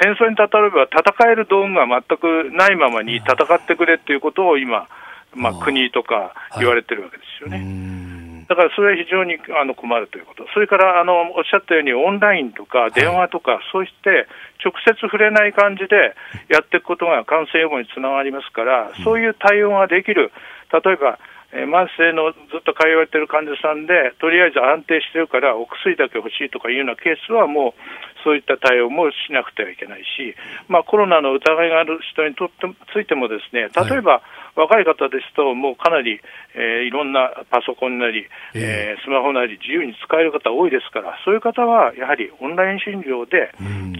[0.02, 4.88] 戦争にたたれば戦える道具が全くないままに戦ってくれっていうことを今、
[5.34, 8.46] まあ、国とか言われてるわけですよね。
[8.48, 14.26] だからそれは非常にあの困るということ、それからあのおっしゃったように、オンラインとか電話とか、そうして
[14.64, 16.16] 直接触れない感じで
[16.48, 20.32] やっていくことが感染予防につながりますから、そういう対応ができる、
[20.72, 21.20] 例えば
[21.52, 27.80] えー、慢性のずっと通われてる患者さんで、とりあえず安定してるから、お薬だけ欲しいとかいうようなケースは、もう
[28.22, 30.34] そういった対応もしなくてはいけないし、
[30.68, 34.22] まあ、コロナの疑いがある人にとってついても、ですね例えば、
[34.56, 36.20] 若い方ですと、もうかなり、
[36.54, 43.52] えー、いろんなパソコンなり、えー、スマホなり、自由に使える方多いですから、そういう方はやはりオンライン診療で、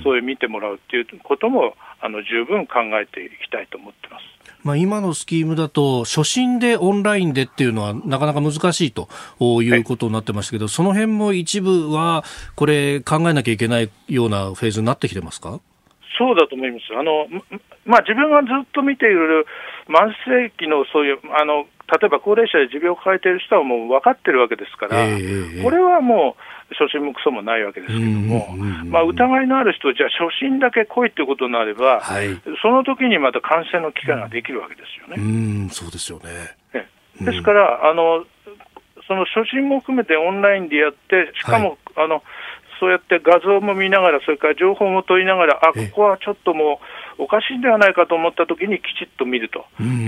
[0.03, 4.40] そういう見てもらうっていうことも、あの十分考えていきたいと思ってます。
[4.63, 9.09] まあ、今のスキームだと、初診でオンラインでっていうのはなかなか難しいと
[9.63, 12.25] いうことになってましたけど、はい、その辺も一部は、
[12.57, 15.61] これ、考えなきゃいけないようなフェーズになってきてますか？
[16.19, 16.85] そうだと思います。
[16.99, 17.27] あの、
[17.85, 19.47] まあ、自分がずっと見ている
[19.89, 28.55] 慢性期のそういう、あの、例えば高齢者で持病を抱えている人はもう分かってるわけですから、えー、これはもう、初心もクソもないわけですけども、
[28.87, 32.29] まあ、疑いのある人、じゃあ初心だけ来いっていうことになれば、はい、
[32.63, 35.21] その時にまた感染の機会ができるわけですよね。
[35.21, 36.61] うんそうですよね。
[37.21, 38.25] ですから、あの、
[39.07, 42.23] その初心も含めてオンラインでやって、しかも、はい、あの、
[42.81, 46.81] そうやって画像も見ながら、それから情報も取りながら、あここはちょっとも
[47.19, 49.67] うおかしいんではないかと思ったときにきちっと見ると、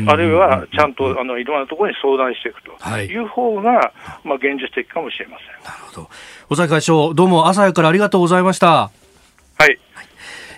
[0.08, 2.72] あるいはちゃんとあのいろんなところに相談していくと。
[2.98, 3.14] い。
[3.16, 3.92] う方が、
[4.24, 5.46] まあ、現実的かもしれません。
[5.64, 6.10] なるほど。
[6.48, 8.90] 尾崎会長、どうも朝からありがとうございました。
[9.58, 9.78] はい、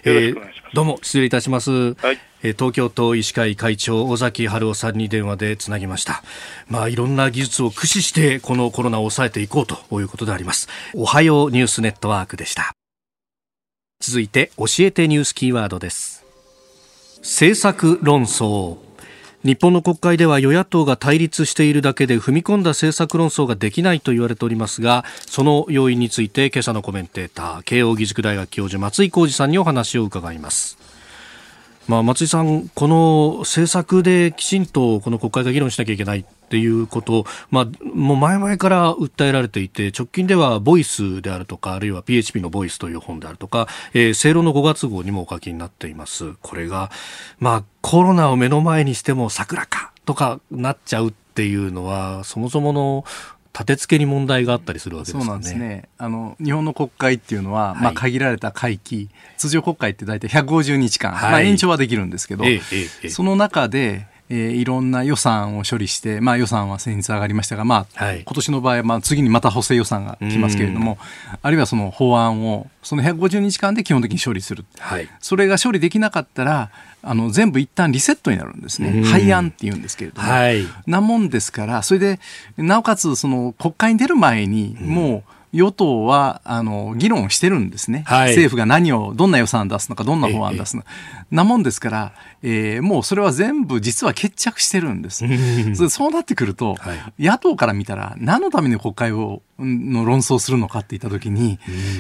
[0.05, 0.75] よろしくお願いします。
[0.75, 2.19] どうも失礼いたします、はい、え
[2.53, 6.23] 東京都医師会会長尾崎春夫さんに電話でつなぎました。
[6.69, 10.69] まあいろんな技術を駆使してこのコロナを抑えていこうということであります。
[10.95, 12.73] おはようニュースネットワークでした。
[14.01, 16.25] 続いて教えてニュースキーワードです。
[17.21, 18.77] 政策論争。
[19.45, 30.84] 日本の国会では与野党が対立しているだけで踏み込んだ政策論争ができないと言われておりますがその要因について今朝のコメンテーター慶應義塾大学教授松井浩二さんにお話を伺います。
[31.87, 46.35] まあ、松井さん、この政策できちんとこの国会が議論しなきゃいけないっていうことを、まあ、もう前々から訴えられていて、直近ではボイスであるとか、あるいは PHP のボイスという本であるとか、えー、正論の5月号にもお書きになっています。
[46.41, 46.91] これが、
[47.39, 53.05] まあ、コロナを目の前にしても桜かとかなっちゃうっていうのは、そもそもの
[53.55, 55.89] 立て付けに問題があったりするわけです、ね、そうなんですね。
[55.97, 62.61] あの、日本の国会っていうのは、はい、まあ限られた会期、通常国会って大体150日間、はい、まあ延長はできるんですけど、え
[63.03, 63.09] え。
[63.09, 70.99] その中で、えー、いろんな予算を処理して、まあ、予算は先日上がりましたが、まあ、はい、今年の場合は、まあ、次にまた補正予算が来ますけれども、
[71.43, 76.71] あるいはその法案をその150日間で基本的に処理する、はい、それが処理できなかったら
[77.03, 82.21] あの全部一旦リセットになるんですね、廃案っていうんですけれども、はい、なもんですからそれで
[82.57, 90.89] なおかつその国会に出る前にもう、与党はあの議論してるんですね、はい、政府が何をどんな予算出すのかどんな法案出すのか、
[91.31, 92.13] なもんですから、
[92.43, 95.25] えー、もうそれは全部実は決着してるんです。
[95.89, 101.59] そうなってくると、はい、野党から見たら何のために国会をの論争するのかって言ったときに、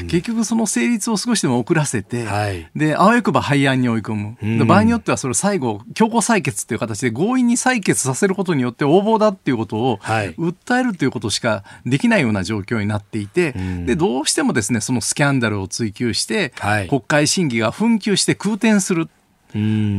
[0.08, 4.66] 結局その成立を少しでも遅らせて、はい、で、あわよくば廃案に追い込む。
[4.66, 13.52] 場合によってはそれ最後、強行採決っていう形で強引に採決させることによって横暴だっていうことを訴えるということしかできないような状況になっていて、
[13.86, 19.08] で、どうしてもですね、そのスキャンダルを追及して、はい、国会審議が紛糾して空転する。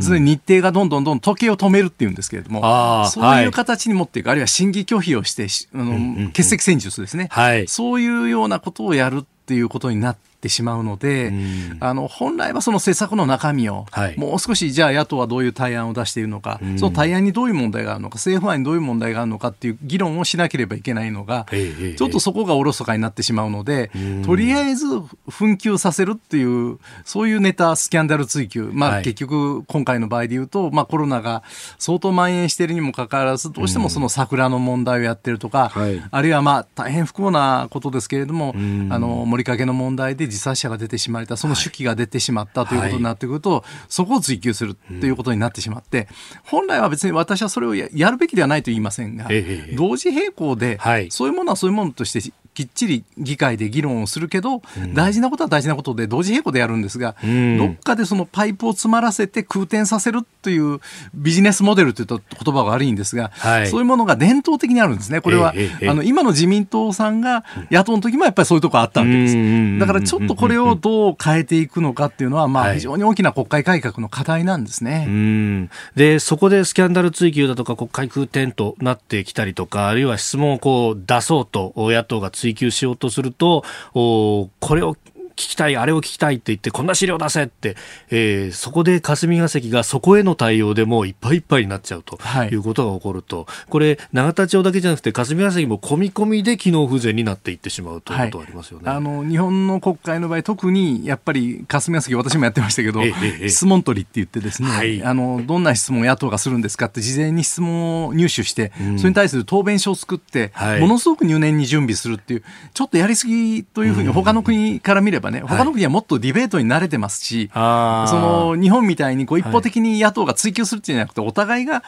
[0.01, 2.61] それ日程がどんどんどん時計を止めるっていうんですけれども、
[3.07, 11.33] そういう形に持っていく、はい、あるいは審議拒否をしてあの、欠席戦術ですね、はい、そういうようなことをやるっていうことになってってしまうので、
[11.79, 23.89] あの本来はその政策の中身を、はい、もう少しじゃあ野党はどういう対案を出しているのか、その対案にどういう問題があるのか、政府案にどういう問題があるのかっていう議論をしなければいけないのが、ちょっとそこがおろそかになってしまうので、
[24.23, 31.41] とりあえず紛糾させるっていう、そういうネタ、スキャンダル追及、まあ、結局、今回の場合で言うと、まあ、コロナが
[31.79, 35.71] 相当蔓延しているにもかかわらず、どうしてもその桜の問題をやってるとか、
[36.11, 38.53] あるいはまあ大変不幸なことですけれども、
[38.89, 46.07] あの森かけの問題で自殺者が出てしまったその手記が出てしまったということになってくると、はい、そこを追及するということになってしまって、
[46.43, 49.27] 本来は別に私はそれをやるべきではないと言いませんが、
[49.75, 50.77] 同時並行で、
[51.09, 60.79] そういうものはそういうものとしてきっちり議会で議論をするけど、うん、大事なことは大事なことで同時並行でやるんですが、うん、どっかでそのパイプを詰まらせて空転させるという
[61.13, 65.19] ビジネスモデルというと言葉が悪いんですが、はい、そういうものが伝統的にあるんですね。
[65.19, 69.79] これは、ええあの今の自民党さんが野党の時もやっぱりそういうところあったわけです。
[69.79, 75.69] だからちょっとこれをどう変えていくのかっていうのは、まあ非常に大きな国会改革の課題なんですね。
[75.95, 84.95] で、そこでスキャンダル追及だとか国会空転となってきたりとか、あるいは質問をこう出そうと野党が追追求しようとすると、これを
[85.35, 87.75] きたい、あれを聞きたいって言って、こんな資料出せって、
[88.09, 92.17] えー、そこで霞が関がそこへの対応でもいっぱいいっぱいになっちゃうと
[92.51, 92.55] い。
[92.55, 112.43] うことが起こると、はい、これ、永田町だけじゃなくて、霞が関も込み込みで機能不全になっていってしまうということはありますよね、はい、あの日本の国会の場合、特にやっぱり霞が関、私もやってましたけど、ええ、質問取りって言ってですね、はい、あの、どんな質問を野党がするんですかって、事前に質問を入手して、うん、それに対する答弁書を作って、ものすごく入念に準備するっていう、
[112.73, 121.83] ちょっとやりすぎというふうに、他の国から見ればね、他の国はもっとディベートに慣れてますし、はい、その日本みたいにこう一方的に野党が追及するっていうんじゃなくて、お互いが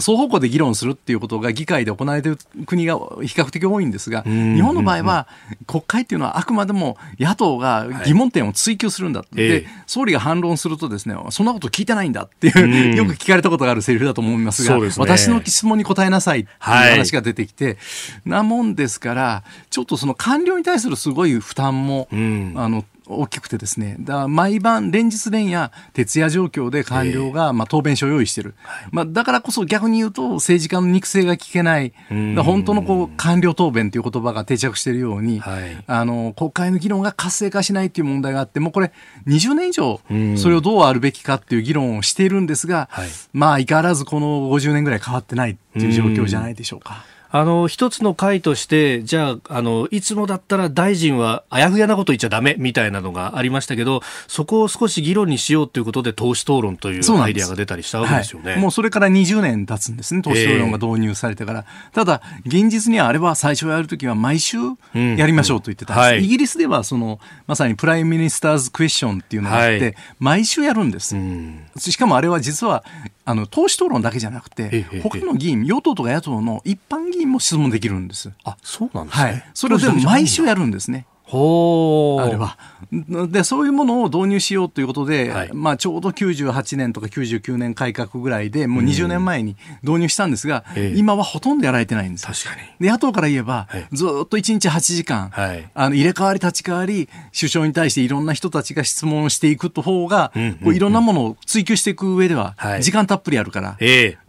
[0.00, 5.26] 双方向で議論するっていうことが議会で行われている国が比較的多いんですが、日本の場合は、
[5.66, 17.76] 国会っていうのはあくまでも野党が疑問点を追及するんだ、はい、で総理が反論するとですねそんなこと聞いてないんだっていう、よく聞かれたことがあるセリフだと思いますが、すね、私の質問に答えなさいっていう話が出てきて、はい、
[18.24, 22.79] なもんですからちょっとその官僚に対するすごい負担も、うん、あの
[23.10, 23.96] 大きくてですね。
[24.00, 28.54] だ毎晩連日連夜徹夜状況で官僚が、まあ、答弁書を用意してる、
[28.90, 38.92] まあ、だからこそ逆に言うと政治家の肉声が聞けない本当のこう官僚答弁という言葉が定着しているように、はい、あの国会の議論が活性化しないという問題があってもうこれ
[39.26, 40.00] 20年以上
[40.36, 47.04] それをどうあるべきかっていう議論をしているんですが、はい、まあ相変わらずこの50年ぐらい変わってないっていう状況じゃないでしょうか。
[47.32, 58.52] あの、一つの会として、じゃあ、あの、いつもだったら大臣はあやふやなこと言っちゃダメみたいなのがありましたけど、そこを少し議論にしようということで、党首討論というアイデアが出たりしたわけですよね。
[58.52, 61.60] はい、もうそれから20年経つんですね、党首討論が導入されてから。
[61.60, 64.56] えー、ただ、現実にはあれは最初やるときは毎週
[64.94, 66.10] やりましょうと言ってたんです、うん。
[66.10, 71.14] はい、イギリスでは、その、まさに Prime Minister's Question っていうのがあって、はい、毎週やるんです。
[71.14, 72.82] うん、しかもあれは実は、
[73.30, 78.30] あの党首討論だけじゃなくて、他の議員、与党とか野党の一般議員も質問できるんです。
[78.44, 79.24] あ、そうなんですね。
[79.24, 79.44] はい。
[79.54, 81.06] それをでも毎週やるんですね。
[81.30, 82.58] ほあれは。
[82.90, 92.26] で、そういうものを導入しようということで、はい、まあ、ちょうど98年とか99年改革ぐらいで、もう20年前に導入したんですが、うん、今はほとんどやられてないんです。
[92.26, 92.84] 確かに。
[92.84, 97.08] で、野党から言えば、はい、ずっと1日8時間、はい、あの入れ替わり立ち替わり、
[97.38, 103.76] 首相に対していろんな人たちが質問していくと方が、うんうんうん、こういろんなものを追求していく上では、時間たっぷりあるから、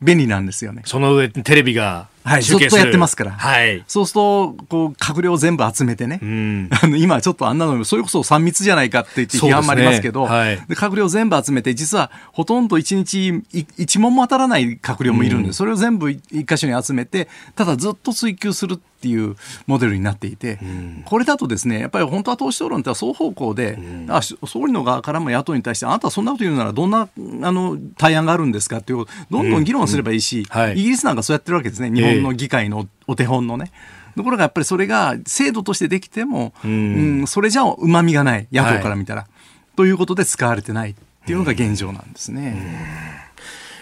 [0.03, 0.83] 便利なんですよね。
[0.85, 3.31] その上、テレビがはい、ずっとやってますから。
[3.31, 3.83] はい。
[3.87, 6.19] そうすると、こう、閣僚全部集めてね。
[6.21, 19.35] うん、 あの、今ちょっとあんなの、それこそ3密じゃないかって言って批判もありますけど、で、はい、閣僚全部集めて、実はほとんど1日1問も当たらない閣僚もいるんで、うん、それを全部1箇所に集めて、ただずっと追及するっていう
[19.67, 27.09] モデルになっていて、うん、これだとですねやっぱり本当は党首討論って双方向で、うん、あ総理の側からも野党に対してあなたはそんなこと言うならどんな
[27.43, 31.91] あの対案があるんですかっていうどんどん議論すればいいし、イギリスなんかそうやってるわけですね。
[31.91, 33.57] 日本の議会のお手本の。
[33.57, 33.71] ね。
[34.15, 40.95] ところがやっぱりそれが制度としてできても、うん、それじゃうまみがない野党から見たら、はい、ということで使われてないっ
[41.25, 43.11] ていうのが現状なんですね。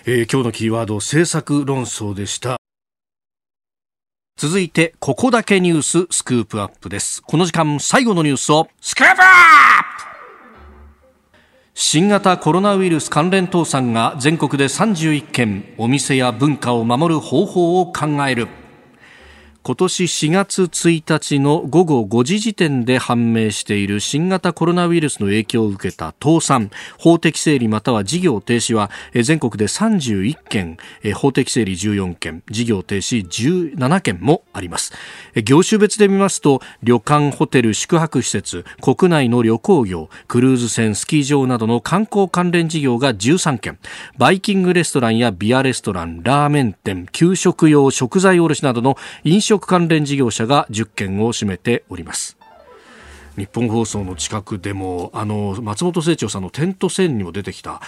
[0.06, 2.59] えー、今日のキーワード政策論争でした
[4.40, 7.22] 続いて、ここだけニューススクープアップです。
[7.22, 9.24] この時間、最後のニュースを、スクープアップ
[11.74, 18.48] 新型コロナウイルス関連倒産が全国で31件、お店や文化を守る方法を考える。
[19.62, 30.78] 今年4月1日の午後5時時点で判明している新型コロナウイルスの影響を受けた倒産、法的整理または事業停止は全国で31件、
[31.14, 34.94] 法的整理14件、事業停止17件もあります。
[35.44, 43.78] 業種別で見ますと、旅館、ホテル、宿泊施設、国内の旅行業、クルーズ船、スキー場などの観光関連事業が13件、
[44.18, 52.38] バイキングレストランやビアレストラン、ラーメン店、給食用食材卸などの飲食食関連事業者が10件を占めております。
[53.36, 57.82] 日本放送の近くでもあの松本清張さんの点と線にも出てきた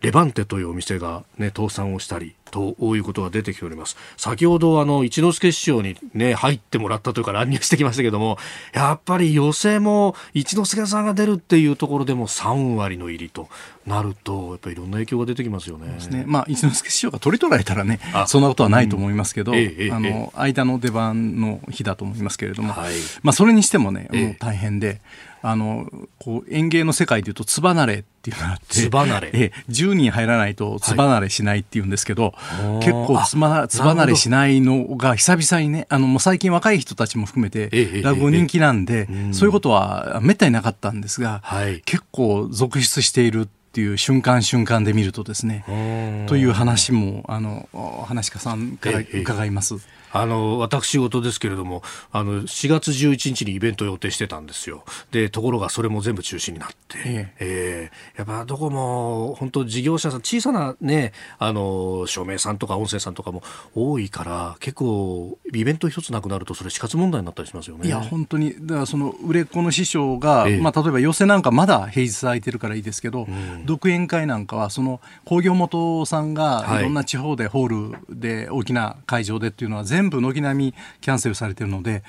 [0.00, 3.96] レバンテというお店が、ね、倒産をしたりということが出てきております。
[4.16, 8.38] 先ほどあの一之輔師匠にね入ってもらったというか乱入してきましたけども、
[8.72, 13.48] やっぱり寄席も一之輔さんが出るっていうところでも3割の入りと
[13.86, 15.96] なるとやっぱりいろんな影響が出てきますよね。
[16.10, 25.00] ねまあ一之輔師匠が取り取られたらねそんなことはないと思いますけど、うんええ、あの間の出番の日だと思いますけれども、はい、まあそれにしてもねもう大変で。
[25.42, 25.88] あの
[26.18, 29.30] こう園芸の世界でいうとつばなれっていうのがあってつばなれ。
[29.34, 32.34] え10人入らないとつばなれしないっていうんですけど、
[32.80, 37.70] 結構つまつばなれしないのが久々にねあのもう最近若い人たちも含めて
[38.02, 47.68] 落語人気なんで、そういうことはめったになかったんですが、はい、結構続出しているっていう瞬間瞬間で見るとですねという話もあの
[48.06, 49.76] 話家さんから伺います。
[50.12, 51.82] あの私事ですけれども
[52.12, 54.84] あの4月11日にイベントを予定してたんですよ。
[55.10, 57.34] でところがそれも全部中止になって、ええ。
[57.40, 63.42] えー、やっぱどこも本当事業者さん小さなねあの照明さんとか音声さんとかも
[63.74, 67.86] 多いから結構イベント一つなくなるとそれ死活問題になったりしますよね。
[67.86, 68.54] いや本当に。
[68.60, 76.90] だからその売れっ子の師匠が、ええ、まあ、例えば寄席なんかまだ平日空いてるからいいですけど、うん、独演会なんかはその工業元さんがい。
[76.90, 82.02] ろんな地方でホールで大きな会場でっていうのは全部軒並みキャンセルされてるので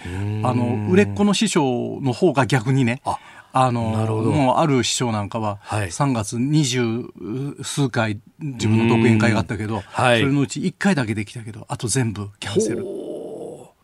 [0.44, 3.02] あの売れっ子の師匠の方が逆にね
[3.54, 7.06] あのもうある師匠なんかは3月二十
[7.64, 13.01] 数回自分の独演会があったけど、それのうち1回だけできたけどあと全部キャンセル。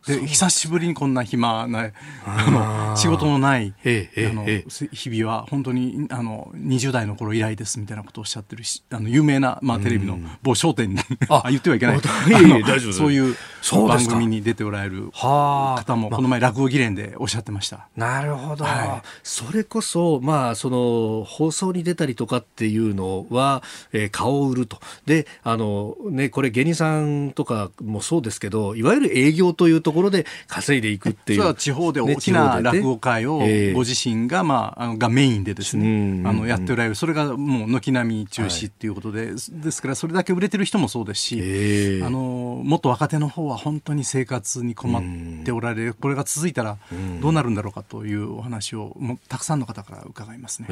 [0.08, 1.90] で久しぶりにこんな暇な
[2.24, 10.98] あの仕事のない、ええ、あの日々は本当にあの20代の頃以来ですみたいなことをおっしゃってるしあの有名な、まあ、テレビの某商店に
[11.28, 12.00] あ 言ってはいけない。
[12.92, 13.36] そういう
[13.88, 17.88] 番組に出ておられる方もこの前落語議連でおっしゃってました。
[17.96, 24.80] なるほど、はい、それこそ、まあ、その放送に出たりとかっていうのは、えー、顔を売ると。
[25.06, 31.54] であの、ね、これ芸人さんとかもそうですけどいわゆる営業というところで稼いでいくっていう。
[31.54, 33.38] 地方で大きな落語会を
[33.74, 36.94] ご自身が、まあ、あのがメインでですね、あのやっておられる。
[36.94, 45.02] それがもう軒並み中止っていうことで、はい、ですからそれだけ売れてる人もそうですし、あのもっと若手の方は本当に生活に困っ
[45.44, 46.78] ておられる、これが続いたら
[47.20, 50.68] どうなるんだろうかというお話をもうたくさんの方から伺いますね。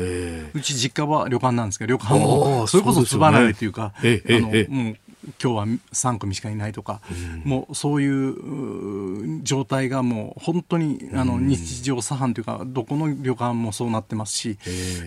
[0.54, 4.96] うち実家は旅館なんですけど旅館もそれこそつばらないというか、あのもう
[5.42, 7.00] 今日は3組しかいないとか、
[7.44, 14.58] うん、もうそういう状態がもう本当にあの日常茶飯というかどこの旅館もそうなってますし、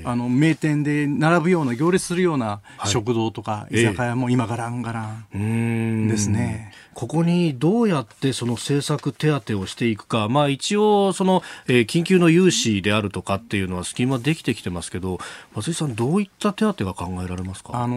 [0.03, 6.07] あの名店で並ぶような行列するような食堂とか居酒屋も今がらんがらん。
[6.07, 6.73] ですね。
[6.99, 15.17] ここにどうやってその政策手当をしていくか、まあ、一応その、えー、緊急の融資であるとかっていうのはスキームはできてきてますけど
[15.55, 17.71] 松井さんどういった手当が考えられますか？
[17.73, 17.95] あの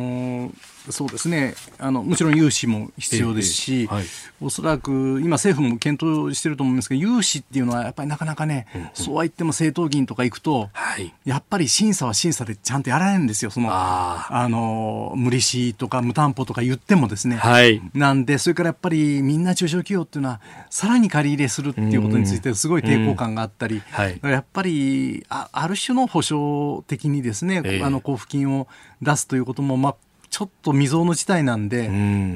[0.51, 0.53] ー
[0.91, 1.55] そうですね。
[1.79, 4.05] あのもちろん融資も必要ですし、ええはい、
[4.41, 20.41] おそらく今、政府も検討していると思いますけど、融資っていうのはやっぱりなかなかね、うんうん、そうは言っても政党議員とか行くと、はい、やっぱり審査は審査でちゃんとやられるんですよ、そのあの無利子とか無担保とか言ってもですね、はい、なんで、それからやっぱりみんな中小企業っていうのは、
[20.71, 28.69] さらに借り入れするっていうことについて、すごい抵抗感があったり、はい、やっぱりあある種の保証的にですね、えあの交付金を
[29.01, 29.97] 出すということも、まあ
[30.33, 31.89] ちょっと未曾有の事態なんで、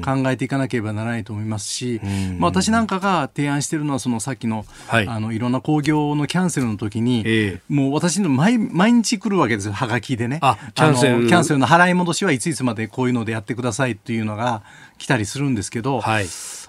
[0.05, 1.99] 考えていかなければならないと思いますし、
[2.37, 10.39] まあ、私なんかが提案しているのは、そのさっきの、はい、あのいろんな興行のキャンセルの時に、えー、もう私の毎毎日来るわけですよ、はがきでね。
[10.75, 11.27] キャンセル。
[11.27, 14.61] キャンセルの払い戻しはいついつまでこういうのでやってくださいっていうのが
[14.97, 16.27] 来たりするんですけど、はい、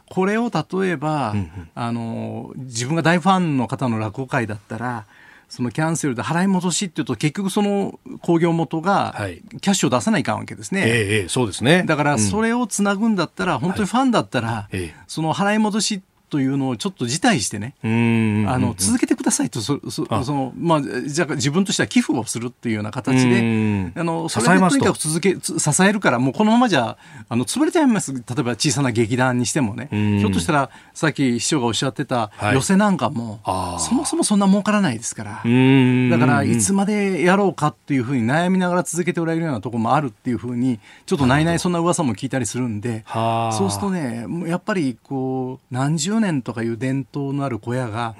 [0.08, 5.06] これを例えば、うんうん、あの自分が大ファンの方の落語会だったら、
[5.48, 9.14] そのキャンセルで払い戻しっていうと結局その興行元が
[9.60, 10.82] キャッシュを出さないかんわけですね。
[10.86, 11.84] ええそうですね。
[11.86, 14.68] だからそれをつなぐんだったら、本当にファンだったら、
[15.06, 26.96] その払い戻しというのをちょっと辞退してね、あの続けてくださいとそそその、まあ、じゃあ自分としては寄付をするっていうような形で、あのそれでとにかく続け支えるから、もうこのままじゃ
[27.28, 48.14] あの潰れちゃいます、例えば小さな劇団にしてもね、ひょっとしたらさっき市長がおっしゃってた寄せなんかも、はい、そもそもそんな儲からないですから、だからいつまでやろうかっていうふうに悩みながら続けておられるようなところもあるっていうふうに、ちょっとないないそんな噂も聞いたりするんで、そうするとね、やっぱりこう何十年とかいう伝統のある小屋が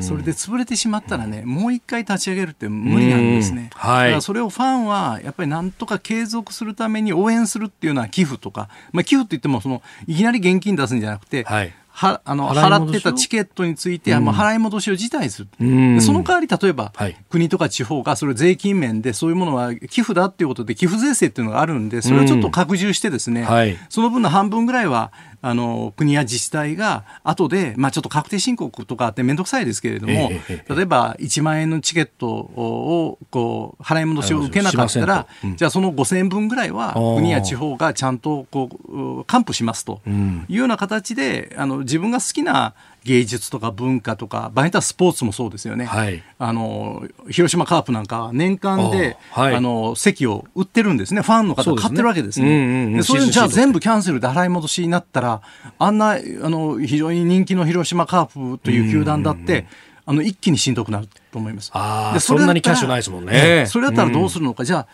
[0.00, 11.74] それで潰れてしまったらねもう一回立ち上げるって無理なんですね、はい、だからそれをファンはやっぱりなんとか継続するために応援するっていうのは寄付とか、まあ、寄付って言ってもそのいきなり現金出すんじゃなくて、はい。
[11.96, 15.64] はあの払ってたチケットについては、まあ、払い戻しを辞退する、う。
[15.64, 25.12] ん、その代わり例えば、はい、国とか地方がそれ税金面でそういうものは寄付だっていうことで寄付税制っていうのがあるんでそれをちょっと拡充してですね、うんはい、その分の半分ぐらいは
[25.46, 40.00] あの国や自治体が後で、まあ、ちょっと確定申告とかって面倒くさいですけれども、え例えば1万円のチケットをこう払い戻しを受けなかったら、うん、じゃあその5000円分ぐらいは国や地方がちゃんとこう還付しますと。
[40.48, 42.72] いうような形であの自分が好きな
[43.04, 51.20] 芸術とか文化とか場合によってはスポーツもそうですよね、はい、あの広島カープなんかは年間であ、はい、あの席を売ってるんですね。
[51.20, 53.02] ファンの方買ってるわけですね。
[53.02, 55.42] それじゃあ全部キャンセルで払い戻しになったら
[55.78, 59.66] あんなあの非常に人気の広島カープという球団だって、
[60.06, 61.72] あの一気にしんどくなると思います。
[62.14, 63.66] でそんなにキャッシュないですもんね。
[63.68, 64.86] それだったらどうするのか、じゃあ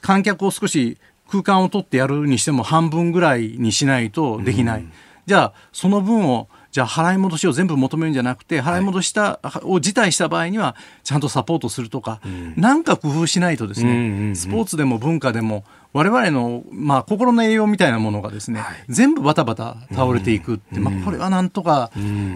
[0.00, 0.96] 観客を少し
[1.28, 4.84] 空間を取ってやるにしても半分ぐらいにしないとできない。
[5.26, 21.90] じゃあその分をじゃあ払い戻しを全部求めるんじゃなくて払い戻したを辞退した場合にはちゃんとサポートするとか、うん、なんか工夫しないとですね、うんうんうん、スポーツでも文化でも我々の、まあ、心の栄養みたいなものがですね、はい、全部バタバタ倒れていくって、うん、まあ、これはなんとか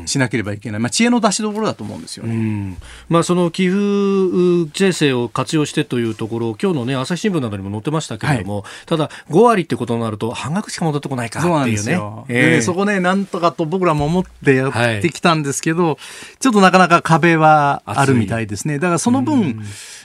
[0.04, 2.76] しなければいけない、まあ、知恵の出しどころだと思うんですよね、うん、
[3.08, 11.94] まあ、その寄付税制を活用してというところ今日の、ね、朝日新聞などにも載ってましたけれども、はい、ただ5割ってことになると半額しか戻ってこないかっていうね。
[11.96, 15.96] そえー、そこねなんとかと僕らも思ってやってきたんですけど、はい、
[16.38, 18.78] ちょっとなかなか壁はあるみたいですね。
[18.78, 19.62] だからその分、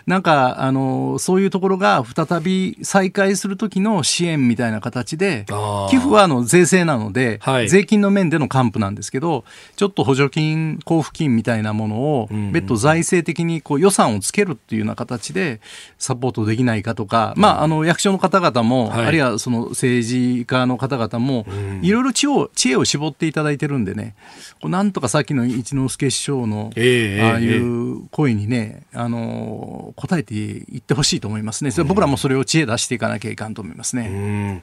[0.07, 5.45] なんか、あの、そういうところが再び再開するときの支援みたいな形で、
[5.89, 9.43] 寄付はあの税制なので、はい、税金の面での還付なんですけど、
[9.75, 15.59] ちょっと補助金、交付金みたいなものを、別途財政的にこう予算をつけるっていうような形で
[15.97, 21.47] サポートできないかとか、まあ、あの、役所の方々も、はい、あるいはその政治家の方々も、
[21.81, 24.13] いろいろ知恵を、知恵を絞っていただいてるんでね、
[24.63, 31.71] なんとかさっきの一之輔師匠の、ああいう声にね、あの、答えていってほしいと思いますね。
[31.83, 34.61] 僕らもそれを知恵出していかなきゃいかんと思いますね。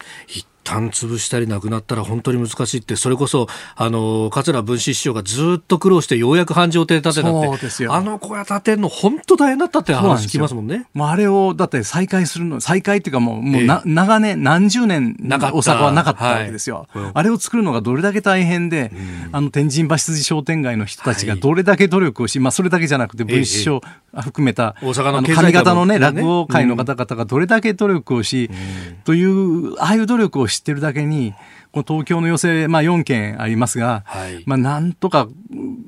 [0.68, 10.86] 旦潰したりなくなったら本当に難しいってそれこそあの桂文枝師匠がずっと苦労してようやく繁盛亭建てたってあの小屋建てるの本当大変だったって話聞きますもんね。
[10.92, 23.80] もうあれをだって再開するの再開っていうかもうもうな、えー、長年何十年大阪はなかったわけですよ、はい、あれを作るのがどれだけ大変で、うん、あの天神橋筋商店街の人たちがどれだけ努力をし、はい、まあそれだけじゃなくて文枝師匠
[24.12, 31.34] 含めた、えー、大阪の上方のね落語界の方々がどれだけ努力をし、うん、というああいう努力を知ってるだけに
[31.72, 35.28] この東京の要請、まあ、4件ありますが、はい、まあ、なんとか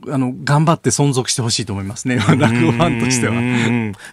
[0.09, 3.35] あの頑張って存続してほしいと思いますね、落語ファンとしては。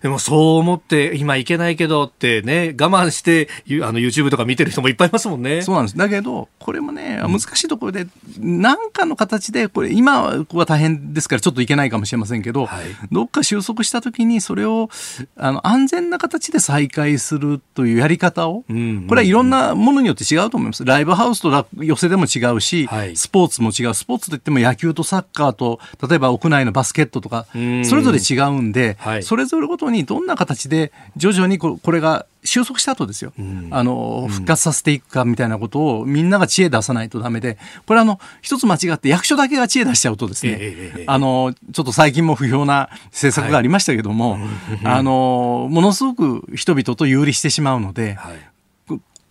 [0.02, 3.48] でもそう思って、今いけないけどってね、我慢して、
[3.84, 5.62] あの YouTube とか見てる人もいっぱいいますもんね。
[5.62, 5.98] そうなんです。
[5.98, 8.08] だけど、これもね、難しいところで、
[8.40, 14.90] 何かの形で、これ、今は大変ですから、ちょっといけないかもしれませんけど、はい、どっか収束したときに、それを
[15.38, 20.84] あの安全な形で再開するというやり方を、これはいろんなものによって違うと思います。
[20.84, 23.94] ライブハウスと寄せでも違うし、はい、スポーツも違う。
[23.94, 37.58] スポーツといっても野球とサッカーと、例えば屋内のバスケットとか、それぞれ違うんで、はい、それぞれごとにどんな形で徐々にこれが収束した後ですよ、うん、あの復活させていくかみたいなことをみんなが知恵出さないとダメで。
[37.86, 44.42] これあの一つ間違って役所だけが知恵出しちゃうとですね、えー、あのちょっと最近も不評な政策がありましたけども、はい、
[44.84, 48.38] あのものすごく人々と有利してしまうので、はい、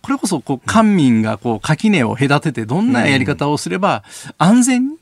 [0.07, 4.05] これこそこう官民がこう垣根を隔ててどんなやり方をすれば
[4.37, 4.97] 安全に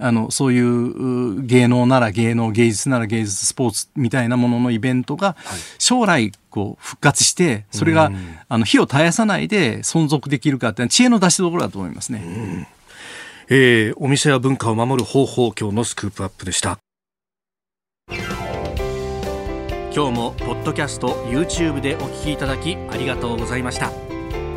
[0.00, 5.36] あのそういう芸能なら芸能芸術なら芸術スポーツみたいなもののイベントが
[5.78, 8.10] 将来こう復活してそれが
[8.48, 12.24] あの火を絶やさないで存続できるかって知恵の出しどころだと思いますね。
[12.26, 12.66] うん。
[13.50, 16.80] えー、お店や文化を守る方法今日のスクープアップでした。
[19.94, 24.17] 今日もポッドキャスト YouTube でお聞きいただきありがとうございました